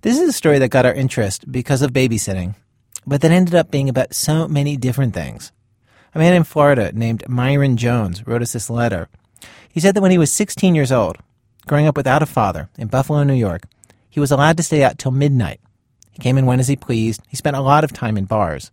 [0.00, 2.54] This is a story that got our interest because of babysitting,
[3.04, 5.50] but that ended up being about so many different things.
[6.14, 9.08] A man in Florida named Myron Jones wrote us this letter.
[9.68, 11.16] He said that when he was 16 years old,
[11.66, 13.64] growing up without a father in Buffalo, New York,
[14.08, 15.60] he was allowed to stay out till midnight.
[16.12, 17.20] He came and went as he pleased.
[17.26, 18.70] He spent a lot of time in bars.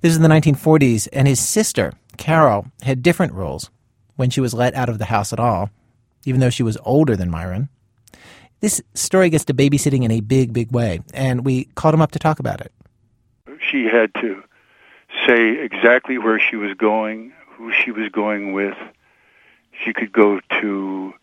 [0.00, 3.70] This is in the 1940s, and his sister, Carol, had different rules
[4.16, 5.70] when she was let out of the house at all,
[6.24, 7.68] even though she was older than Myron.
[8.60, 12.12] This story gets to babysitting in a big, big way, and we called him up
[12.12, 12.72] to talk about it.
[13.60, 14.42] She had to
[15.26, 18.76] say exactly where she was going, who she was going with.
[19.84, 21.14] She could go to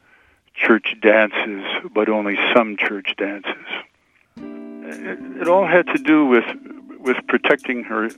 [0.54, 3.66] church dances, but only some church dances.
[4.38, 6.46] It, it all had to do with
[7.00, 8.10] with protecting her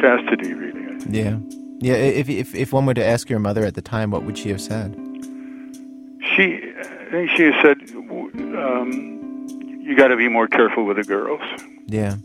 [0.00, 0.96] chastity, really.
[1.08, 1.38] Yeah.
[1.80, 4.38] Yeah, if, if, if one were to ask your mother at the time, what would
[4.38, 4.94] she have said?
[6.20, 7.78] She, I think she said,
[8.56, 9.46] um,
[9.80, 11.42] "You got to be more careful with the girls."
[11.86, 12.16] Yeah.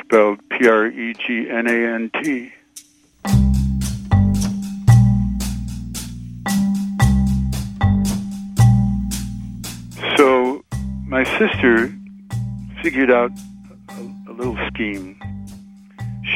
[0.00, 2.52] Spelled P R E G N A N T.
[10.16, 10.64] So,
[11.06, 11.94] my sister
[12.82, 13.30] figured out
[13.88, 15.18] a, a little scheme.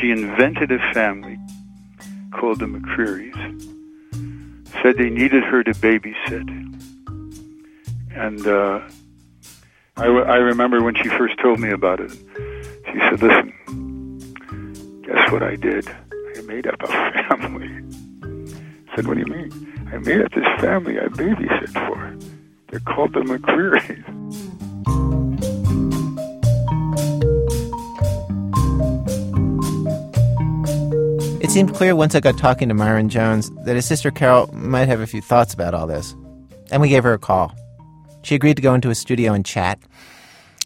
[0.01, 1.38] She invented a family
[2.33, 3.37] called the McCrearys
[4.83, 6.65] said they needed her to babysit.
[8.16, 8.81] And uh,
[9.98, 15.42] I, I remember when she first told me about it, she said, Listen, guess what
[15.42, 15.87] I did?
[15.88, 16.87] I made up a
[17.37, 17.68] family.
[18.90, 19.90] I said, What do you mean?
[19.92, 22.16] I made up this family I babysit for.
[22.70, 24.02] They're called the McCrearys.
[31.42, 34.88] It seemed clear once I got talking to Myron Jones that his sister Carol might
[34.88, 36.14] have a few thoughts about all this.
[36.72, 37.55] And we gave her a call.
[38.27, 39.79] She agreed to go into a studio and chat.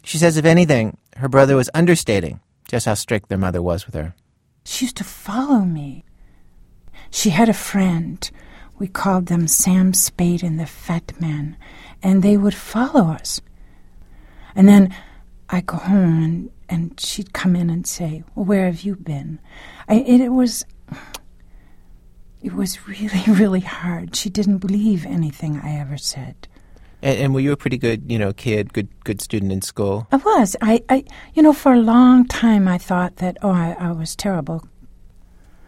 [0.03, 3.93] She says, if anything, her brother was understating just how strict their mother was with
[3.93, 4.15] her.
[4.65, 6.03] She used to follow me.
[7.11, 8.31] She had a friend.
[8.79, 11.55] We called them Sam Spade and the Fat Man,
[12.01, 13.41] and they would follow us.
[14.55, 14.91] And then
[15.47, 19.39] I'd go home and, and she'd come in and say, Well, where have you been?
[19.87, 20.65] I, it, it was
[22.41, 24.15] it was really, really hard.
[24.15, 26.47] She didn't believe anything I ever said.
[27.01, 30.07] And, and, were you a pretty good, you know, kid, good, good student in school?
[30.11, 30.55] I was.
[30.61, 34.15] I, I, you know, for a long time I thought that oh, I, I was
[34.15, 34.67] terrible.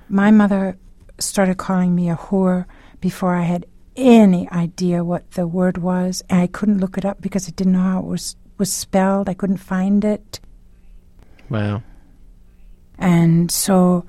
[0.10, 0.78] My mother
[1.20, 2.66] started calling me a whore
[3.02, 3.66] before I had
[3.96, 7.74] any idea what the word was, and I couldn't look it up because I didn't
[7.74, 9.28] know how it was was spelled.
[9.28, 10.40] I couldn't find it.
[11.50, 11.84] Wow.
[12.98, 14.06] And so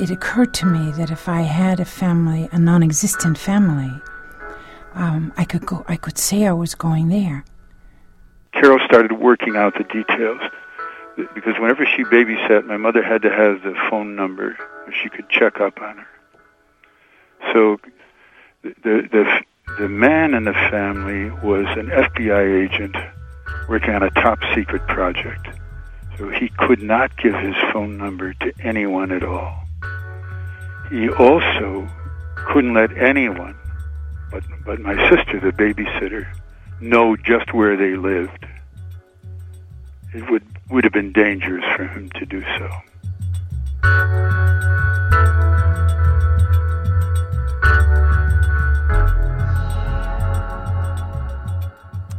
[0.00, 3.90] it occurred to me that if I had a family, a non-existent family,
[4.94, 5.84] um, I could go.
[5.88, 7.44] I could say I was going there.
[8.52, 10.40] Carol started working out the details
[11.34, 15.28] because whenever she babysat, my mother had to have the phone number so she could
[15.28, 16.06] check up on her.
[17.52, 17.80] So
[18.62, 19.42] the the
[19.78, 22.96] the man in the family was an FBI agent
[23.68, 25.48] working on a top secret project.
[26.18, 29.64] So he could not give his phone number to anyone at all.
[30.90, 31.88] He also
[32.36, 33.56] couldn't let anyone,
[34.34, 36.26] but, but my sister, the babysitter,
[36.80, 38.46] know just where they lived.
[40.12, 42.70] It would, would have been dangerous for him to do so.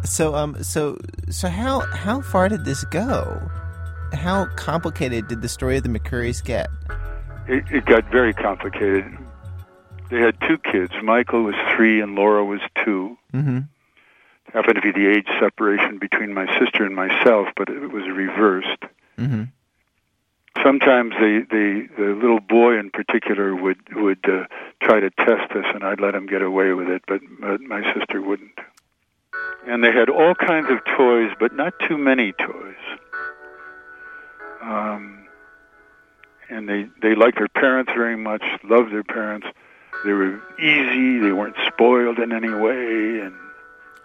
[0.06, 0.98] So um so
[1.30, 3.42] so how how far did this go?
[4.14, 6.70] How complicated did the story of the McCrearys get?
[7.48, 9.06] It, it got very complicated.
[10.10, 10.94] They had two kids.
[11.04, 13.60] Michael was three and Laura was 2 Mm-hmm.
[14.54, 18.84] Happened to be the age separation between my sister and myself, but it was reversed.
[19.18, 19.44] Mm-hmm.
[20.64, 24.46] Sometimes the the the little boy in particular would would uh,
[24.82, 27.82] try to test us, and I'd let him get away with it, but, but my
[27.94, 28.58] sister wouldn't.
[29.68, 32.76] And they had all kinds of toys, but not too many toys.
[34.62, 35.28] Um,
[36.50, 39.48] and they they liked their parents very much, loved their parents.
[40.04, 41.20] They were easy.
[41.20, 43.34] They weren't spoiled in any way, and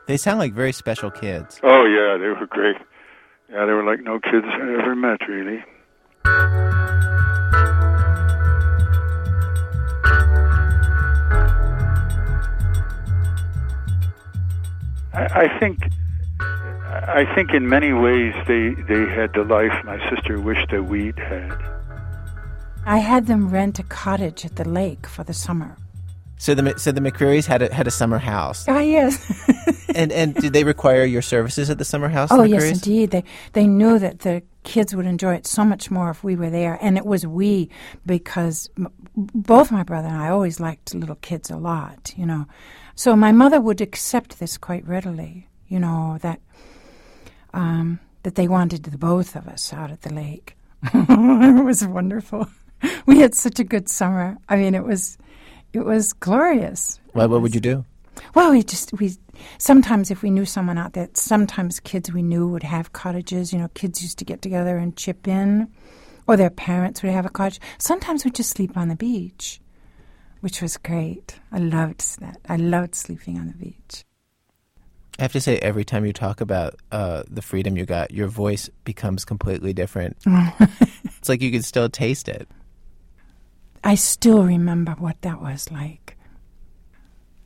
[0.07, 1.61] They sound like very special kids.
[1.63, 2.77] oh yeah, they were great.
[3.51, 5.63] Yeah, they were like no kids I ever met, really.
[15.13, 15.79] I, I think
[16.83, 21.19] I think in many ways they they had the life my sister wished that we'd
[21.19, 21.59] had.
[22.85, 25.77] I had them rent a cottage at the lake for the summer.
[26.39, 28.65] So the so the McCreary's had a had a summer house.
[28.67, 29.21] Ah, yes.
[29.95, 32.31] and and did they require your services at the summer house?
[32.33, 33.11] Oh yes, indeed.
[33.11, 36.49] They they knew that the kids would enjoy it so much more if we were
[36.49, 37.69] there, and it was we
[38.07, 42.15] because m- both my brother and I always liked little kids a lot.
[42.17, 42.47] You know,
[42.95, 45.47] so my mother would accept this quite readily.
[45.69, 46.41] You know that
[47.53, 50.57] um, that they wanted the both of us out at the lake.
[50.95, 52.49] it was wonderful.
[53.07, 54.37] We had such a good summer.
[54.49, 55.19] I mean, it was
[55.73, 57.01] it was glorious.
[57.13, 57.85] What what would you do?
[58.35, 59.17] Well, we just we
[59.59, 63.53] sometimes if we knew someone out there, sometimes kids we knew would have cottages.
[63.53, 65.69] You know, kids used to get together and chip in,
[66.27, 67.61] or their parents would have a cottage.
[67.79, 69.61] Sometimes we'd just sleep on the beach,
[70.41, 71.41] which was great.
[71.53, 72.39] I loved that.
[72.49, 74.05] I loved sleeping on the beach.
[75.19, 78.27] I have to say, every time you talk about uh, the freedom you got, your
[78.27, 80.17] voice becomes completely different.
[80.27, 82.49] it's like you can still taste it.
[83.83, 86.17] I still remember what that was like.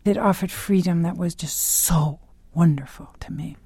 [0.04, 2.18] It offered freedom that was just so
[2.52, 3.56] wonderful to me.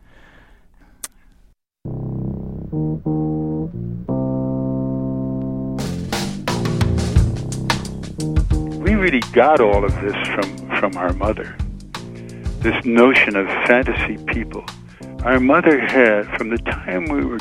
[8.88, 11.56] we really got all of this from from our mother.
[12.60, 14.64] This notion of fantasy people.
[15.24, 17.40] Our mother had, from the time we were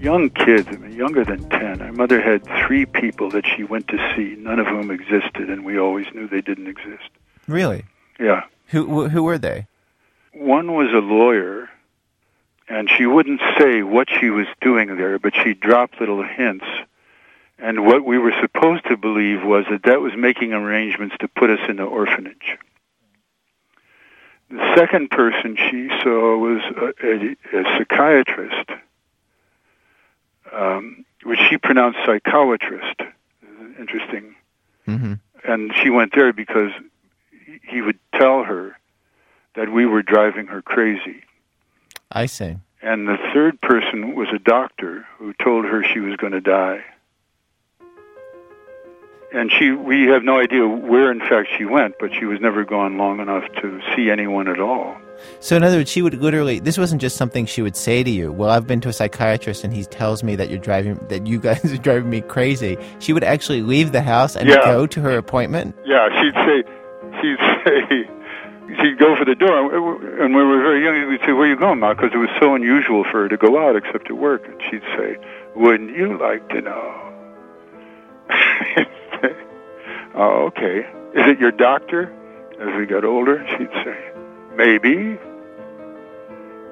[0.00, 3.88] young kids, I mean, younger than ten, our mother had three people that she went
[3.88, 7.08] to see, none of whom existed, and we always knew they didn't exist.
[7.46, 7.84] Really?
[8.18, 8.44] Yeah.
[8.68, 9.66] Who who were they?
[10.32, 11.68] One was a lawyer,
[12.68, 16.66] and she wouldn't say what she was doing there, but she dropped little hints.
[17.58, 21.50] And what we were supposed to believe was that that was making arrangements to put
[21.50, 22.58] us in the orphanage.
[24.50, 28.70] The second person she saw was a, a, a psychiatrist,
[30.54, 33.00] um, which she pronounced psychiatrist.
[33.78, 34.34] Interesting.
[34.86, 35.14] Mm-hmm.
[35.46, 36.70] And she went there because
[37.68, 38.76] he would tell her
[39.54, 41.24] that we were driving her crazy.
[42.10, 42.56] I see.
[42.82, 46.84] And the third person was a doctor who told her she was going to die.
[49.32, 52.64] And she, we have no idea where, in fact, she went, but she was never
[52.64, 54.96] gone long enough to see anyone at all.
[55.40, 56.58] So in other words, she would literally.
[56.60, 58.32] This wasn't just something she would say to you.
[58.32, 61.38] Well, I've been to a psychiatrist, and he tells me that you're driving, that you
[61.38, 62.76] guys are driving me crazy.
[62.98, 64.64] She would actually leave the house and Yeah.
[64.64, 65.74] go to her appointment.
[65.84, 66.64] Yeah, she'd say,
[67.20, 68.08] she'd say,
[68.82, 69.74] she'd go for the door,
[70.22, 72.18] and when we were very young, we'd say, "Where are you going, Ma?" Because it
[72.18, 74.46] was so unusual for her to go out except to work.
[74.46, 75.16] And she'd say,
[75.54, 77.00] "Wouldn't you like to know?"
[80.14, 80.80] oh, okay.
[81.14, 82.12] Is it your doctor?
[82.60, 83.98] As we got older, she'd say,
[84.56, 85.18] "Maybe."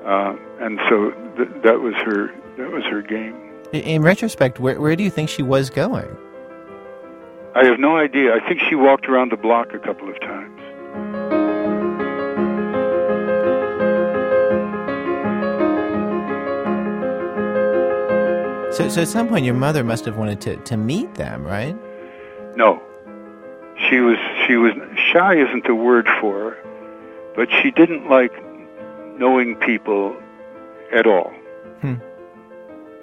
[0.04, 2.32] Uh, and so th- that was her.
[2.56, 3.36] That was her game.
[3.72, 6.16] In retrospect, where where do you think she was going?
[7.54, 8.34] I have no idea.
[8.34, 10.60] I think she walked around the block a couple of times.
[18.74, 21.76] So, so at some point, your mother must have wanted to, to meet them, right?
[22.56, 22.82] No.
[23.90, 24.16] She was
[24.46, 24.72] she was
[25.12, 26.56] shy isn't the word for her,
[27.34, 28.32] but she didn't like
[29.18, 30.16] knowing people
[30.92, 31.32] at all.
[31.80, 31.94] Hmm.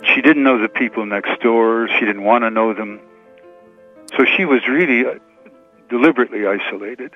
[0.03, 1.87] She didn't know the people next door.
[1.87, 2.99] She didn't want to know them.
[4.17, 5.19] So she was really uh,
[5.89, 7.11] deliberately isolated.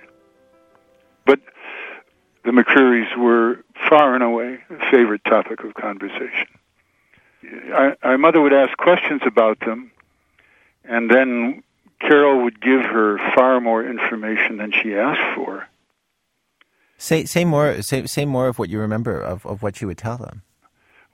[1.26, 1.39] But
[2.43, 6.47] the McCrearys were far and away a favorite topic of conversation.
[7.74, 9.91] I, our mother would ask questions about them,
[10.86, 11.64] and then
[11.99, 15.68] Carol would give her far more information than she asked for.
[17.04, 19.97] Say say more say say more of what you remember of, of what you would
[19.97, 20.41] tell them.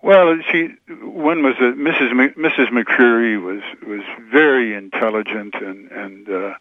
[0.04, 2.16] Well, she one was that Mrs.
[2.16, 2.68] Mc, Mrs.
[2.68, 6.54] McCreary was was very intelligent and and uh,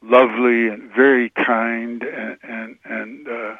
[0.00, 3.56] lovely and very kind and and, and uh,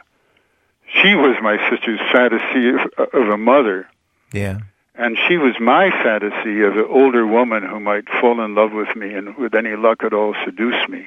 [1.02, 3.86] she was my sister's fantasy of, of a mother.
[4.32, 4.60] Yeah.
[4.94, 8.96] And she was my fantasy of an older woman who might fall in love with
[8.96, 11.06] me and with any luck at all seduce me.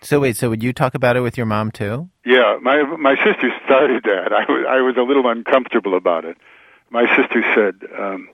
[0.00, 2.08] So wait, so would you talk about it with your mom too?
[2.24, 4.32] Yeah, my my sister started that.
[4.32, 6.36] I was I was a little uncomfortable about it.
[6.90, 8.28] My sister said, um,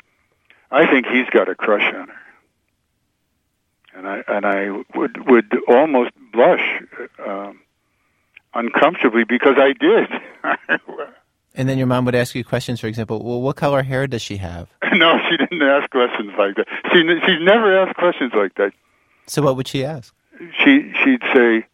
[0.71, 2.15] "I think he's got a crush on her,"
[3.95, 6.83] and I and I would would almost blush
[7.27, 7.61] um,
[8.53, 10.09] uncomfortably because I did.
[11.57, 14.21] And then your mom would ask you questions, for example, well, what color hair does
[14.21, 14.69] she have?
[14.93, 16.67] no, she didn't ask questions like that.
[16.93, 18.73] She she never asked questions like that.
[19.27, 20.13] So what would she ask?
[20.63, 21.67] She she'd say,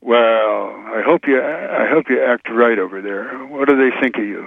[0.00, 3.38] "Well, I hope you I hope you act right over there.
[3.46, 4.46] What do they think of you?"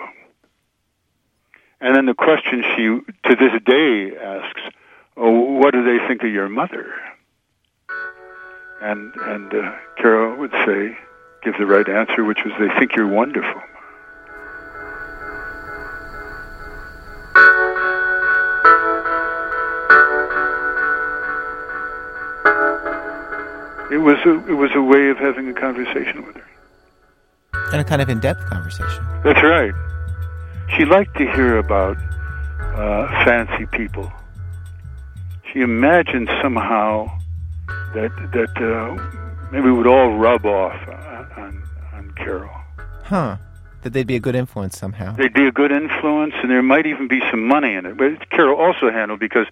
[1.82, 2.84] And then the question she
[3.30, 4.62] to this day asks,
[5.18, 6.94] "Oh, what do they think of your mother?"
[8.82, 10.98] And and uh, Carol would say,
[11.44, 13.62] give the right answer, which was, "They think you're wonderful."
[23.94, 26.48] It was a it was a way of having a conversation with her.
[27.72, 29.06] And a kind of in-depth conversation.
[29.24, 29.72] That's right.
[30.76, 31.98] She liked to hear about
[32.76, 34.12] uh, fancy people.
[35.52, 37.20] She imagined somehow
[37.94, 40.88] that that uh, maybe it would all rub off
[41.38, 41.62] on
[41.94, 42.50] on Carol.
[43.04, 43.38] Huh.
[43.84, 45.16] That they'd be a good influence somehow.
[45.16, 47.96] They'd be a good influence, and there might even be some money in it.
[47.96, 49.46] But Carol also handled because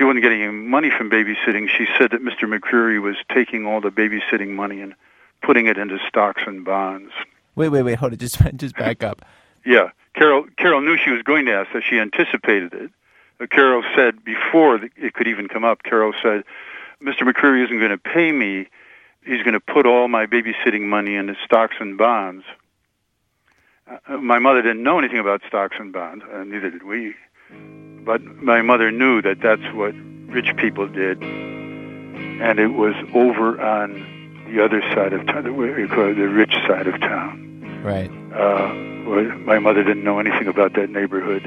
[0.00, 1.68] she wasn't getting any money from babysitting.
[1.68, 2.48] She said that Mr.
[2.48, 4.94] McCreary was taking all the babysitting money and
[5.42, 7.12] putting it into stocks and bonds.
[7.54, 7.96] Wait, wait, wait.
[7.96, 8.18] Hold it.
[8.18, 9.20] Just just back up.
[9.66, 10.46] Yeah, Carol.
[10.56, 11.82] Carol knew she was going to ask that.
[11.86, 12.90] She anticipated it.
[13.40, 15.82] Uh, Carol said before it could even come up.
[15.82, 16.44] Carol said,
[17.02, 17.30] "Mr.
[17.30, 18.68] McCreary isn't going to pay me.
[19.22, 22.46] He's going to put all my babysitting money into stocks and bonds."
[23.86, 27.14] Uh, my mother didn't know anything about stocks and bonds, and neither did we.
[28.04, 29.94] But my mother knew that that's what
[30.28, 36.10] rich people did, and it was over on the other side of town, we call
[36.10, 37.82] it the rich side of town.
[37.84, 38.10] Right.
[38.34, 38.74] Uh,
[39.44, 41.42] my mother didn't know anything about that neighborhood.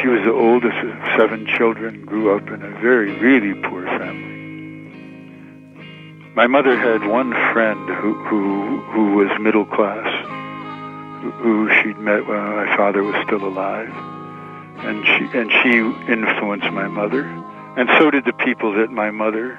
[0.00, 4.28] She was the oldest of seven children, grew up in a very, really poor family.
[6.34, 10.06] My mother had one friend who who, who was middle class,
[11.22, 13.92] who, who she'd met when my father was still alive,
[14.80, 15.78] and she and she
[16.12, 17.22] influenced my mother,
[17.76, 19.58] and so did the people that my mother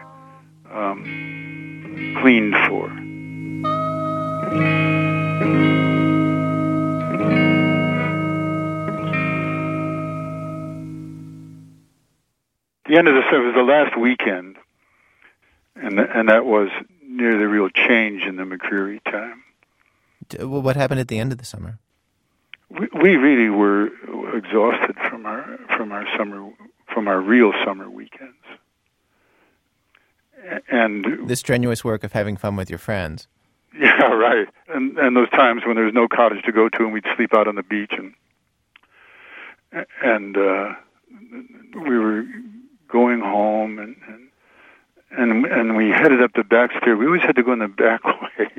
[0.72, 2.90] um, cleaned for.
[12.90, 14.58] the end of the it was the last weekend,
[15.76, 16.70] and and that was
[17.04, 19.44] near the real change in the McCreary time.
[20.40, 21.80] What happened at the end of the summer?
[22.70, 23.90] We, we really were
[24.36, 26.50] exhausted from our from our summer
[26.94, 28.36] from our real summer weekends,
[30.70, 33.28] and The strenuous work of having fun with your friends.
[33.80, 36.92] yeah, right, and and those times when there was no cottage to go to, and
[36.94, 38.14] we'd sleep out on the beach, and
[40.02, 40.74] and uh,
[41.76, 42.24] we were
[42.88, 44.30] going home, and and
[45.12, 46.98] and and we headed up the back stairs.
[46.98, 48.04] We always had to go in the back
[48.40, 48.50] way.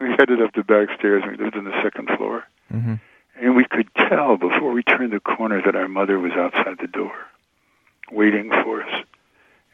[0.00, 1.22] we headed up the back stairs.
[1.26, 2.94] and We lived on the second floor, Mm-hmm.
[3.40, 6.86] And we could tell before we turned the corner that our mother was outside the
[6.86, 7.14] door,
[8.12, 9.04] waiting for us.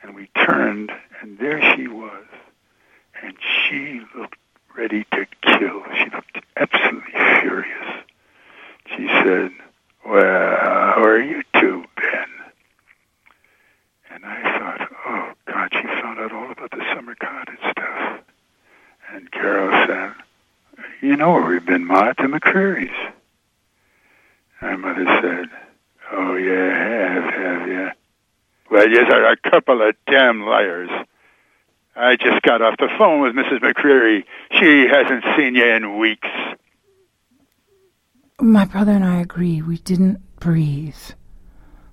[0.03, 2.25] And we turned, and there she was.
[3.21, 4.39] And she looked
[4.77, 5.83] ready to kill.
[5.97, 8.05] She looked absolutely furious.
[8.97, 9.51] She said,
[10.07, 12.29] Well, how are you two, Ben?
[14.13, 18.21] And I thought, Oh, God, she found out all about the summer cottage stuff.
[19.11, 20.13] And Carol said,
[21.03, 23.16] You know where we've been, Ma, at McCreary's.
[24.63, 25.47] My mother said,
[26.13, 27.93] Oh, yeah, have, have yeah.
[28.71, 30.91] Well, yes, are a couple of damn liars.
[31.95, 33.61] I just got off the phone with Mrs.
[33.61, 34.25] McCreary.
[34.53, 36.29] She hasn't seen you in weeks.
[38.41, 39.63] My brother and I agree.
[39.63, 40.95] We didn't breathe.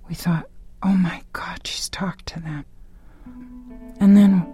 [0.09, 0.49] We thought,
[0.83, 2.65] oh my God, she's talked to them.
[3.99, 4.45] And then,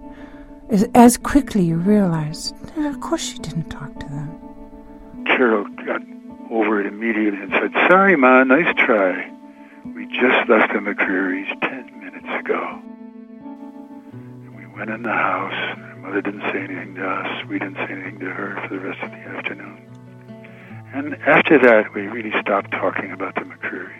[0.69, 4.29] as, as quickly, you realized, "No, of course she didn't talk to them.
[5.25, 6.01] Carol got
[6.49, 9.31] over it immediately and said, Sorry, Ma, nice try.
[9.95, 12.81] We just left the McCreary's ten minutes ago.
[14.11, 15.77] And we went in the house.
[15.77, 17.45] My mother didn't say anything to us.
[17.47, 19.85] We didn't say anything to her for the rest of the afternoon.
[20.93, 23.95] And after that, we really stopped talking about the McCreary's.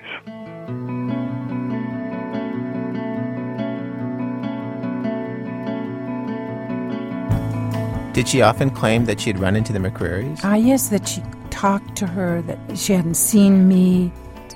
[8.14, 10.42] Did she often claim that she'd run into the McCreary's?
[10.44, 11.22] Ah, yes, that she
[11.60, 14.14] talked to her, that she hadn't seen me.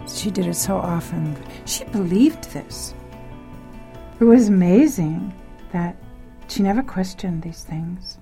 [0.08, 1.36] She did it so often.
[1.66, 2.94] She believed this.
[4.22, 5.34] It was amazing
[5.74, 5.98] that
[6.48, 8.18] she never questioned these things.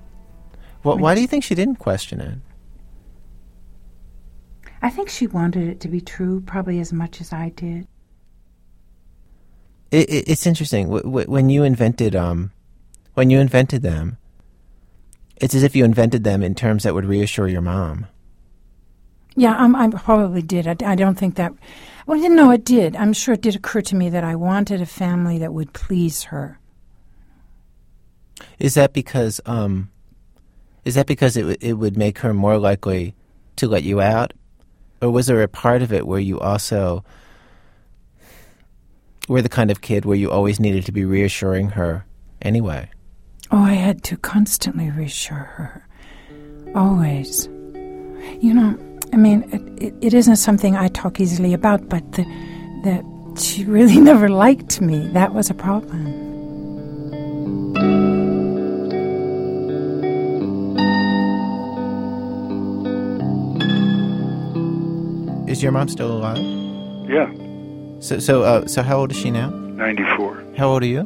[0.84, 2.40] Well, why do you think she didn't question it?
[4.82, 7.88] I think she wanted it to be true probably as much as I did.
[9.92, 12.52] It, it, it's interesting when you invented um,
[13.14, 14.18] when you invented them.
[15.36, 18.08] It's as if you invented them in terms that would reassure your mom.
[19.36, 20.68] Yeah, um, I probably did.
[20.68, 21.54] I, I don't think that.
[22.06, 22.96] Well, I didn't know it did.
[22.96, 26.24] I'm sure it did occur to me that I wanted a family that would please
[26.24, 26.60] her.
[28.60, 29.90] Is that because um,
[30.84, 33.16] is that because it w- it would make her more likely
[33.58, 34.34] to let you out,
[35.02, 37.04] or was there a part of it where you also
[39.28, 42.06] were the kind of kid where you always needed to be reassuring her
[42.42, 42.90] anyway?
[43.52, 45.88] Oh, I had to constantly reassure her.
[46.74, 47.46] Always.
[48.40, 48.78] You know,
[49.14, 52.24] I mean, it, it, it isn't something I talk easily about, but the,
[52.84, 55.08] that she really never liked me.
[55.10, 56.20] That was a problem.
[65.48, 66.38] Is your mom still alive?
[67.10, 67.30] Yeah,
[68.00, 69.50] So so uh, so how old is she now?
[69.50, 70.44] 94.
[70.58, 71.02] How old are you?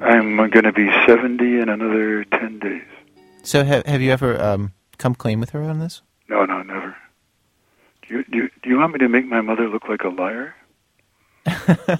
[0.00, 2.82] I'm going to be 70 in another 10 days.
[3.42, 6.00] So have have you ever um, come clean with her on this?
[6.30, 6.77] No, no, never.
[8.08, 10.54] Do you, do, do you want me to make my mother look like a liar?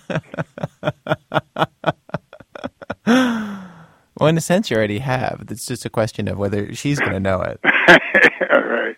[4.20, 5.44] Well, in a sense, you already have.
[5.48, 7.60] It's just a question of whether she's going to know it.
[8.52, 8.96] All right.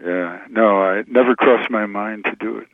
[0.00, 2.68] Yeah, no, I it never crossed my mind to do it.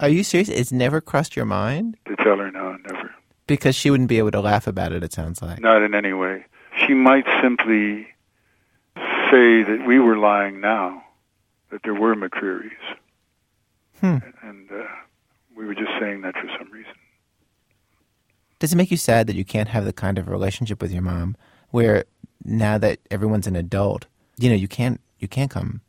[0.00, 0.48] Are you serious?
[0.48, 3.10] It's never crossed your mind To tell her no, never.
[3.46, 5.04] because she wouldn't be able to laugh about it.
[5.04, 5.60] It sounds like.
[5.60, 6.46] Not in any way.
[6.86, 8.06] She might simply
[9.30, 11.04] say that we were lying now,
[11.70, 12.72] that there were McCreary's,
[14.00, 14.16] Hmm.
[14.42, 14.84] and uh,
[15.56, 16.92] we were just saying that for some reason.
[18.58, 21.02] Does it make you sad that you can't have the kind of relationship with your
[21.02, 21.36] mom
[21.70, 22.04] where
[22.44, 24.06] now that everyone's an adult,
[24.38, 25.80] you know, you can't you can't come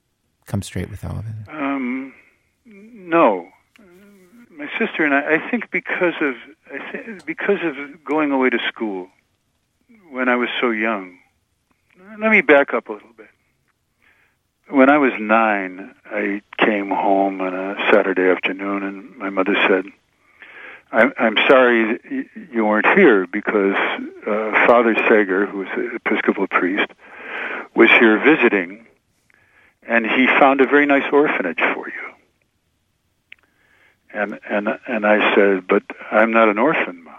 [0.45, 1.49] come straight with all of it?
[1.53, 2.13] Um,
[2.65, 3.47] no,
[4.49, 5.35] my sister and I.
[5.35, 6.35] I think because of
[6.73, 9.09] I th- because of going away to school
[10.09, 11.17] when I was so young.
[12.19, 13.27] Let me back up a little bit.
[14.69, 19.85] When I was nine, I came home on a Saturday afternoon, and my mother said,
[20.91, 21.99] "I'm, I'm sorry
[22.51, 23.75] you weren't here because
[24.25, 26.87] uh, Father Sager, who was an Episcopal priest,
[27.75, 28.87] was here visiting."
[29.87, 31.93] and he found a very nice orphanage for you.
[34.13, 37.11] And and and I said, but I'm not an orphan, Ma.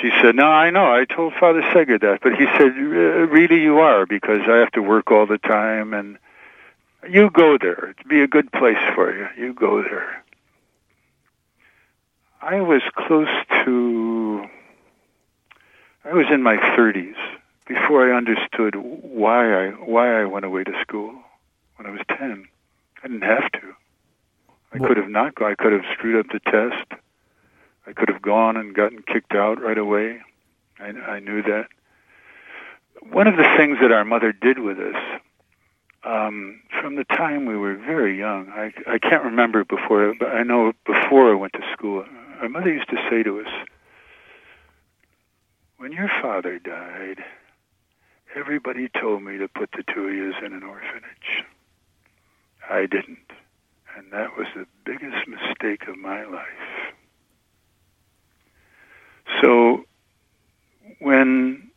[0.00, 0.92] She said, no, I know.
[0.94, 4.70] I told Father Seger that, but he said, "Uh, really, you are because I have
[4.72, 6.18] to work all the time, and
[7.08, 7.90] you go there.
[7.90, 9.28] It'd be a good place for you.
[9.36, 10.24] You go there.
[12.40, 13.28] I was close
[13.64, 14.46] to.
[16.04, 17.16] I was in my 30s
[17.66, 21.14] before I understood why I why I went away to school
[21.76, 22.48] when I was 10.
[23.02, 23.74] I didn't have to.
[24.72, 25.52] I could have not gone.
[25.52, 27.00] I could have screwed up the test.
[27.90, 30.20] I could have gone and gotten kicked out right away.
[30.78, 31.66] I, I knew that.
[33.10, 34.94] One of the things that our mother did with us
[36.04, 40.44] um, from the time we were very young, I, I can't remember before, but I
[40.44, 42.04] know before I went to school,
[42.40, 43.52] our mother used to say to us,
[45.78, 47.24] when your father died,
[48.36, 51.44] everybody told me to put the two of yous in an orphanage.
[52.68, 53.32] I didn't.
[53.96, 56.94] And that was the biggest mistake of my life.
[59.40, 59.84] So
[61.00, 61.70] when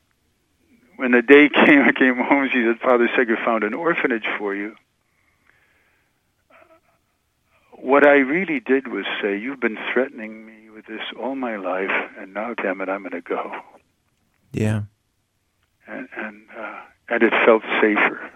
[0.96, 2.50] when the day came, I came home.
[2.52, 4.76] She said, "Father Seger found an orphanage for you."
[7.72, 11.92] What I really did was say, "You've been threatening me with this all my life,
[12.18, 13.52] and now, damn it, I'm going to go."
[14.52, 14.84] Yeah.
[15.88, 16.80] And and uh,
[17.10, 18.32] and it felt safer.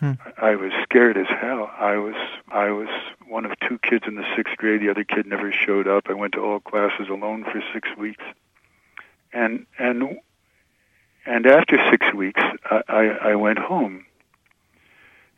[0.00, 0.12] Hmm.
[0.38, 1.70] I was scared as hell.
[1.78, 2.16] I was
[2.48, 2.88] I was
[3.28, 4.80] one of two kids in the sixth grade.
[4.80, 6.08] The other kid never showed up.
[6.08, 8.24] I went to all classes alone for six weeks,
[9.32, 10.18] and and
[11.26, 14.04] and after six weeks, I, I, I went home.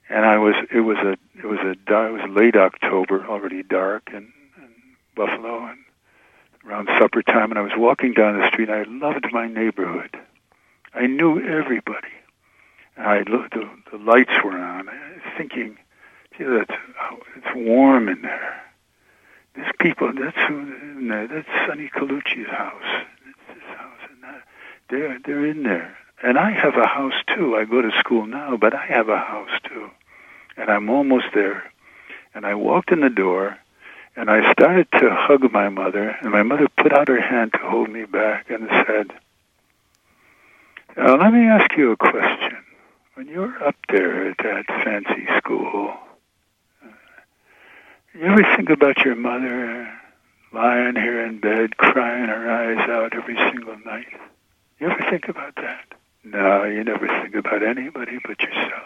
[0.09, 4.09] And I was it was a it was a it was late October, already dark
[4.11, 4.73] in, in
[5.17, 5.79] Buffalo, and
[6.65, 7.51] around supper time.
[7.51, 8.71] And I was walking down the street.
[8.71, 10.17] I loved my neighborhood.
[10.95, 12.09] I knew everybody.
[12.97, 14.89] I looked, the, the lights were on.
[14.89, 15.77] I was thinking,
[16.37, 18.63] gee, that's, oh, it's warm in there.
[19.55, 21.29] There's people, that's who, in there.
[21.29, 23.05] that's Sonny Colucci's house.
[23.25, 24.01] That's his house.
[24.11, 24.43] And that,
[24.89, 25.97] they're, they're in there.
[26.23, 27.57] And I have a house too.
[27.57, 29.91] I go to school now, but I have a house too.
[30.57, 31.71] And I'm almost there.
[32.35, 33.59] And I walked in the door,
[34.15, 37.59] and I started to hug my mother, and my mother put out her hand to
[37.59, 39.13] hold me back and said,
[40.97, 42.57] now, let me ask you a question
[43.17, 45.95] when you're up there at that fancy school,
[46.85, 46.89] uh,
[48.15, 49.91] you ever think about your mother
[50.53, 54.13] lying here in bed crying her eyes out every single night?
[54.79, 55.95] You ever think about that?
[56.25, 58.85] No, you never think about anybody but yourself.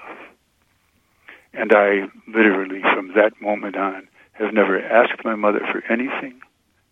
[1.53, 6.41] And I literally, from that moment on, have never asked my mother for anything,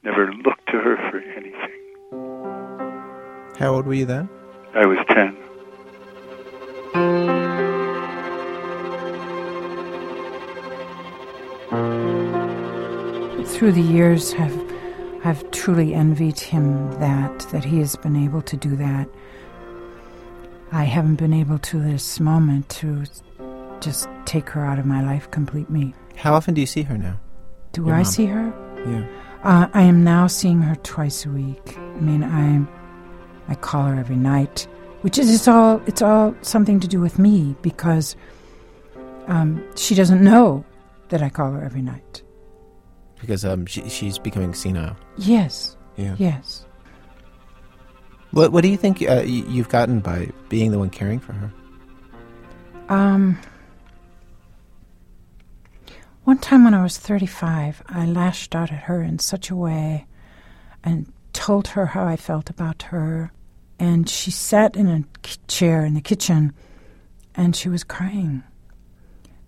[0.03, 1.55] never looked to her for anything.
[3.61, 4.29] How old were you then?
[4.75, 5.37] I was 10.
[13.59, 14.57] Through the years, have
[15.25, 19.09] I've truly envied him that that he has been able to do that.
[20.71, 23.05] I haven't been able to this moment to
[23.81, 25.93] just take her out of my life completely.
[26.15, 27.19] How often do you see her now?
[27.73, 28.05] Do Your I mom.
[28.05, 28.55] see her?
[28.87, 29.05] Yeah.
[29.43, 31.77] Uh, I am now seeing her twice a week.
[31.77, 32.65] I mean, I
[33.51, 34.69] I call her every night,
[35.01, 38.15] which is it's all it's all something to do with me because
[39.27, 40.65] um, she doesn't know
[41.09, 42.23] that I call her every night.
[43.21, 44.97] Because um, she, she's becoming senile.
[45.17, 45.77] Yes.
[45.97, 46.15] Yeah.
[46.19, 46.65] Yes.
[48.31, 51.53] What What do you think uh, you've gotten by being the one caring for her?
[52.89, 53.39] Um,
[56.25, 60.07] one time when I was 35, I lashed out at her in such a way
[60.85, 63.33] and told her how I felt about her.
[63.79, 66.53] And she sat in a k- chair in the kitchen
[67.35, 68.43] and she was crying.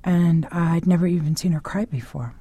[0.05, 2.35] And I'd never even seen her cry before.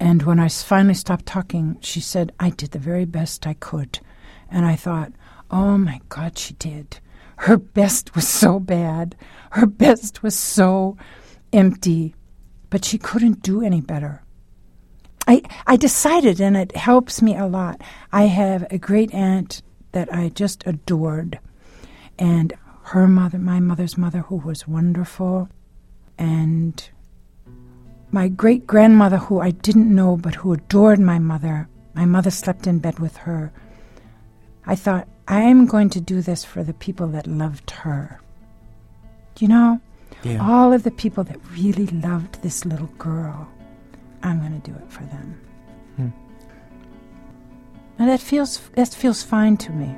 [0.00, 4.00] And when I finally stopped talking, she said, I did the very best I could.
[4.50, 5.12] And I thought,
[5.50, 6.98] oh my God, she did.
[7.38, 9.16] Her best was so bad.
[9.52, 10.96] Her best was so
[11.52, 12.14] empty.
[12.70, 14.22] But she couldn't do any better.
[15.26, 17.80] I, I decided, and it helps me a lot.
[18.12, 21.38] I have a great aunt that I just adored.
[22.18, 25.48] And her mother, my mother's mother, who was wonderful.
[26.18, 26.88] And
[28.14, 31.68] my great grandmother, who I didn't know but who adored my mother.
[31.94, 33.52] My mother slept in bed with her.
[34.64, 38.20] I thought, I'm going to do this for the people that loved her.
[39.40, 39.80] You know,
[40.22, 40.38] Yeah.
[40.48, 43.48] all of the people that really loved this little girl,
[44.22, 45.34] I'm going to do it for them.
[45.96, 46.08] Hmm.
[47.98, 49.90] And that feels that feels fine to me.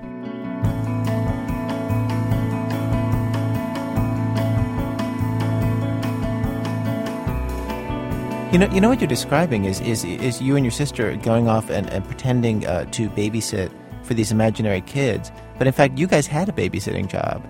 [8.53, 11.49] You know, you know what you're describing is is, is you and your sister going
[11.49, 13.73] off and, and pretending uh, to babysit
[14.05, 17.45] for these imaginary kids, but in fact, you guys had a babysitting job,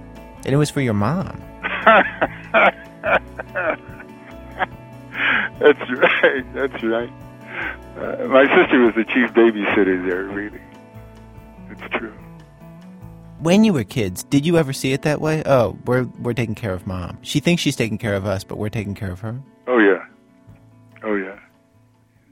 [0.44, 1.42] and it was for your mom.
[5.58, 6.54] That's right.
[6.54, 7.12] That's right.
[7.96, 10.24] Uh, my sister was the chief babysitter there.
[10.24, 10.60] Really,
[11.70, 12.14] it's true.
[13.40, 15.42] When you were kids, did you ever see it that way?
[15.44, 17.18] Oh, we're we're taking care of mom.
[17.22, 19.38] She thinks she's taking care of us, but we're taking care of her.
[19.66, 20.04] Oh yeah,
[21.06, 21.38] oh yeah.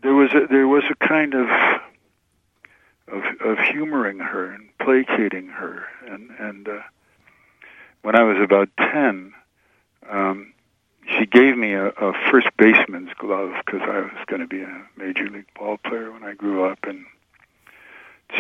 [0.03, 1.49] There was a, there was a kind of
[3.09, 6.81] of of humoring her and placating her, and and uh,
[8.03, 9.33] when I was about ten,
[10.11, 10.53] um,
[11.07, 14.83] she gave me a, a first baseman's glove because I was going to be a
[14.97, 17.05] major league ball player when I grew up, and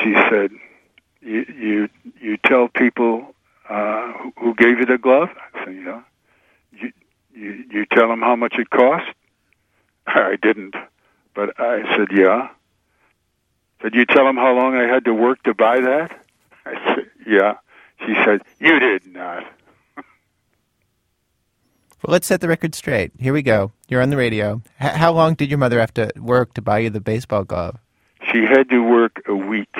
[0.02, 0.50] she said,
[1.22, 1.88] "You you
[2.20, 3.34] you tell people
[3.70, 6.02] uh, who, who gave you the glove." I said, "Yeah."
[6.72, 6.92] You
[7.32, 9.06] you you tell them how much it cost?
[10.06, 10.74] I didn't,
[11.34, 12.48] but I said, "Yeah."
[13.82, 16.18] Did you tell him how long I had to work to buy that?
[16.64, 17.54] I said, "Yeah."
[18.06, 19.44] She said, You did not.
[19.96, 23.12] Well, let's set the record straight.
[23.18, 23.72] Here we go.
[23.88, 24.60] You're on the radio.
[24.78, 27.78] H- how long did your mother have to work to buy you the baseball glove?
[28.30, 29.74] She had to work a week.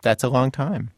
[0.00, 0.90] That's a long time.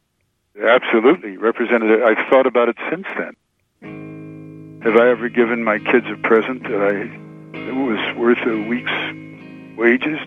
[0.62, 1.37] Absolutely.
[1.37, 4.81] Representative, I've thought about it since then.
[4.85, 7.09] Have I ever given my kids a present that I
[7.55, 10.19] that was worth a week's wages?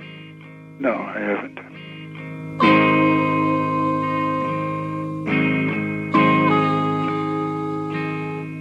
[0.79, 1.59] No, I haven't.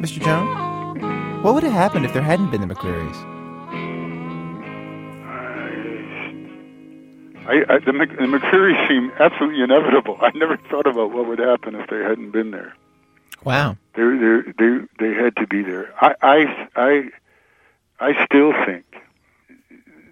[0.03, 0.23] Mr.
[0.23, 3.37] Jones, what would have happened if there hadn't been the McCrearys?
[7.49, 10.19] I, I, the, Mc, the McCreary seem absolutely inevitable.
[10.21, 12.75] I never thought about what would happen if they hadn't been there.
[13.45, 13.77] Wow.
[13.95, 15.95] They they they they had to be there.
[16.01, 17.03] I I I,
[17.99, 18.85] I still think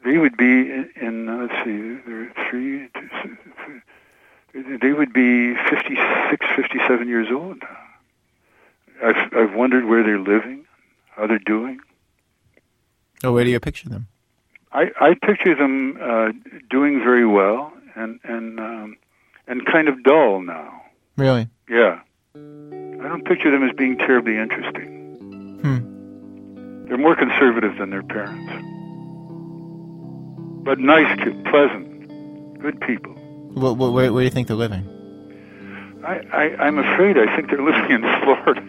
[0.04, 0.90] they would be in.
[1.00, 2.88] in let's see, there are three.
[2.94, 7.62] Two, three, they would be 56, 57 years old.
[9.02, 10.64] I've I've wondered where they're living,
[11.10, 11.80] how they're doing.
[13.22, 14.06] Oh, where do you picture them?
[14.72, 16.32] I, I picture them uh,
[16.68, 18.96] doing very well and and um,
[19.46, 20.82] and kind of dull now.
[21.16, 21.48] Really?
[21.68, 22.00] Yeah,
[22.34, 25.58] I don't picture them as being terribly interesting.
[25.62, 25.93] Hmm.
[26.94, 28.52] They're more conservative than their parents,
[30.64, 33.12] but nice, kid, pleasant, good people.
[33.56, 34.88] Wh- wh- where, where do you think they're living?
[36.06, 38.62] I, I I'm afraid I think they're living in Florida.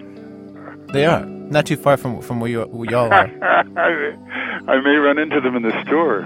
[0.91, 3.29] They are not too far from from where you where y'all are.
[3.43, 4.15] I,
[4.71, 6.23] I may run into them in the store.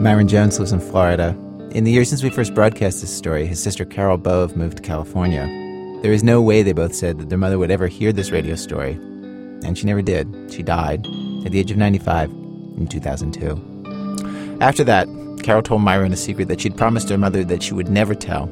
[0.00, 1.36] Myron Jones lives in Florida.
[1.72, 4.82] In the years since we first broadcast this story, his sister Carol Bove moved to
[4.82, 5.59] California.
[6.02, 8.54] There is no way, they both said, that their mother would ever hear this radio
[8.54, 8.92] story.
[8.92, 10.50] And she never did.
[10.50, 11.06] She died
[11.44, 14.58] at the age of 95 in 2002.
[14.62, 15.06] After that,
[15.42, 18.46] Carol told Myron a secret that she'd promised her mother that she would never tell.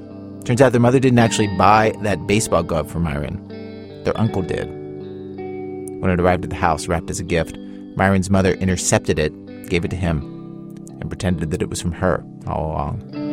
[0.44, 3.42] Turns out their mother didn't actually buy that baseball glove for Myron.
[4.04, 4.68] Their uncle did.
[6.00, 7.56] When it arrived at the house wrapped as a gift,
[7.96, 10.18] Myron's mother intercepted it, gave it to him,
[11.00, 13.27] and pretended that it was from her all along.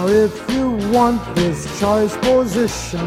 [0.00, 3.06] Now, if you want this choice position,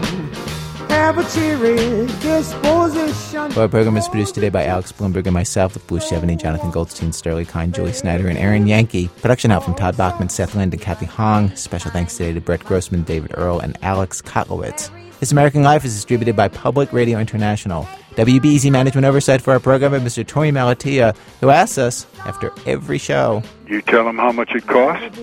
[0.89, 3.51] have a cheery disposition.
[3.57, 7.09] Our program is produced today by Alex Blumberg and myself with Bruce Chevany, Jonathan Goldstein,
[7.09, 9.07] Starlee Kine, Julie Snyder, and Aaron Yankee.
[9.23, 11.49] Production help from Todd Bachman, Seth Lind, and Kathy Hong.
[11.55, 14.91] Special thanks today to Brett Grossman, David Earl, and Alex Kotlowitz.
[15.19, 17.87] This American Life is distributed by Public Radio International.
[18.15, 20.25] WBEZ management oversight for our program by Mr.
[20.25, 23.41] Torey Malatia, who asks us after every show.
[23.67, 25.15] You tell them how much it cost?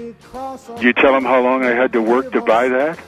[0.83, 2.99] You tell them how long I had to work to buy that?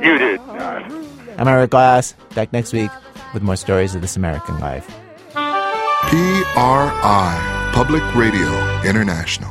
[0.00, 0.90] You did not.
[1.38, 2.90] I'm Ira Glass, back next week
[3.34, 4.86] with more stories of This American Life.
[5.32, 8.48] PRI, Public Radio
[8.84, 9.50] International.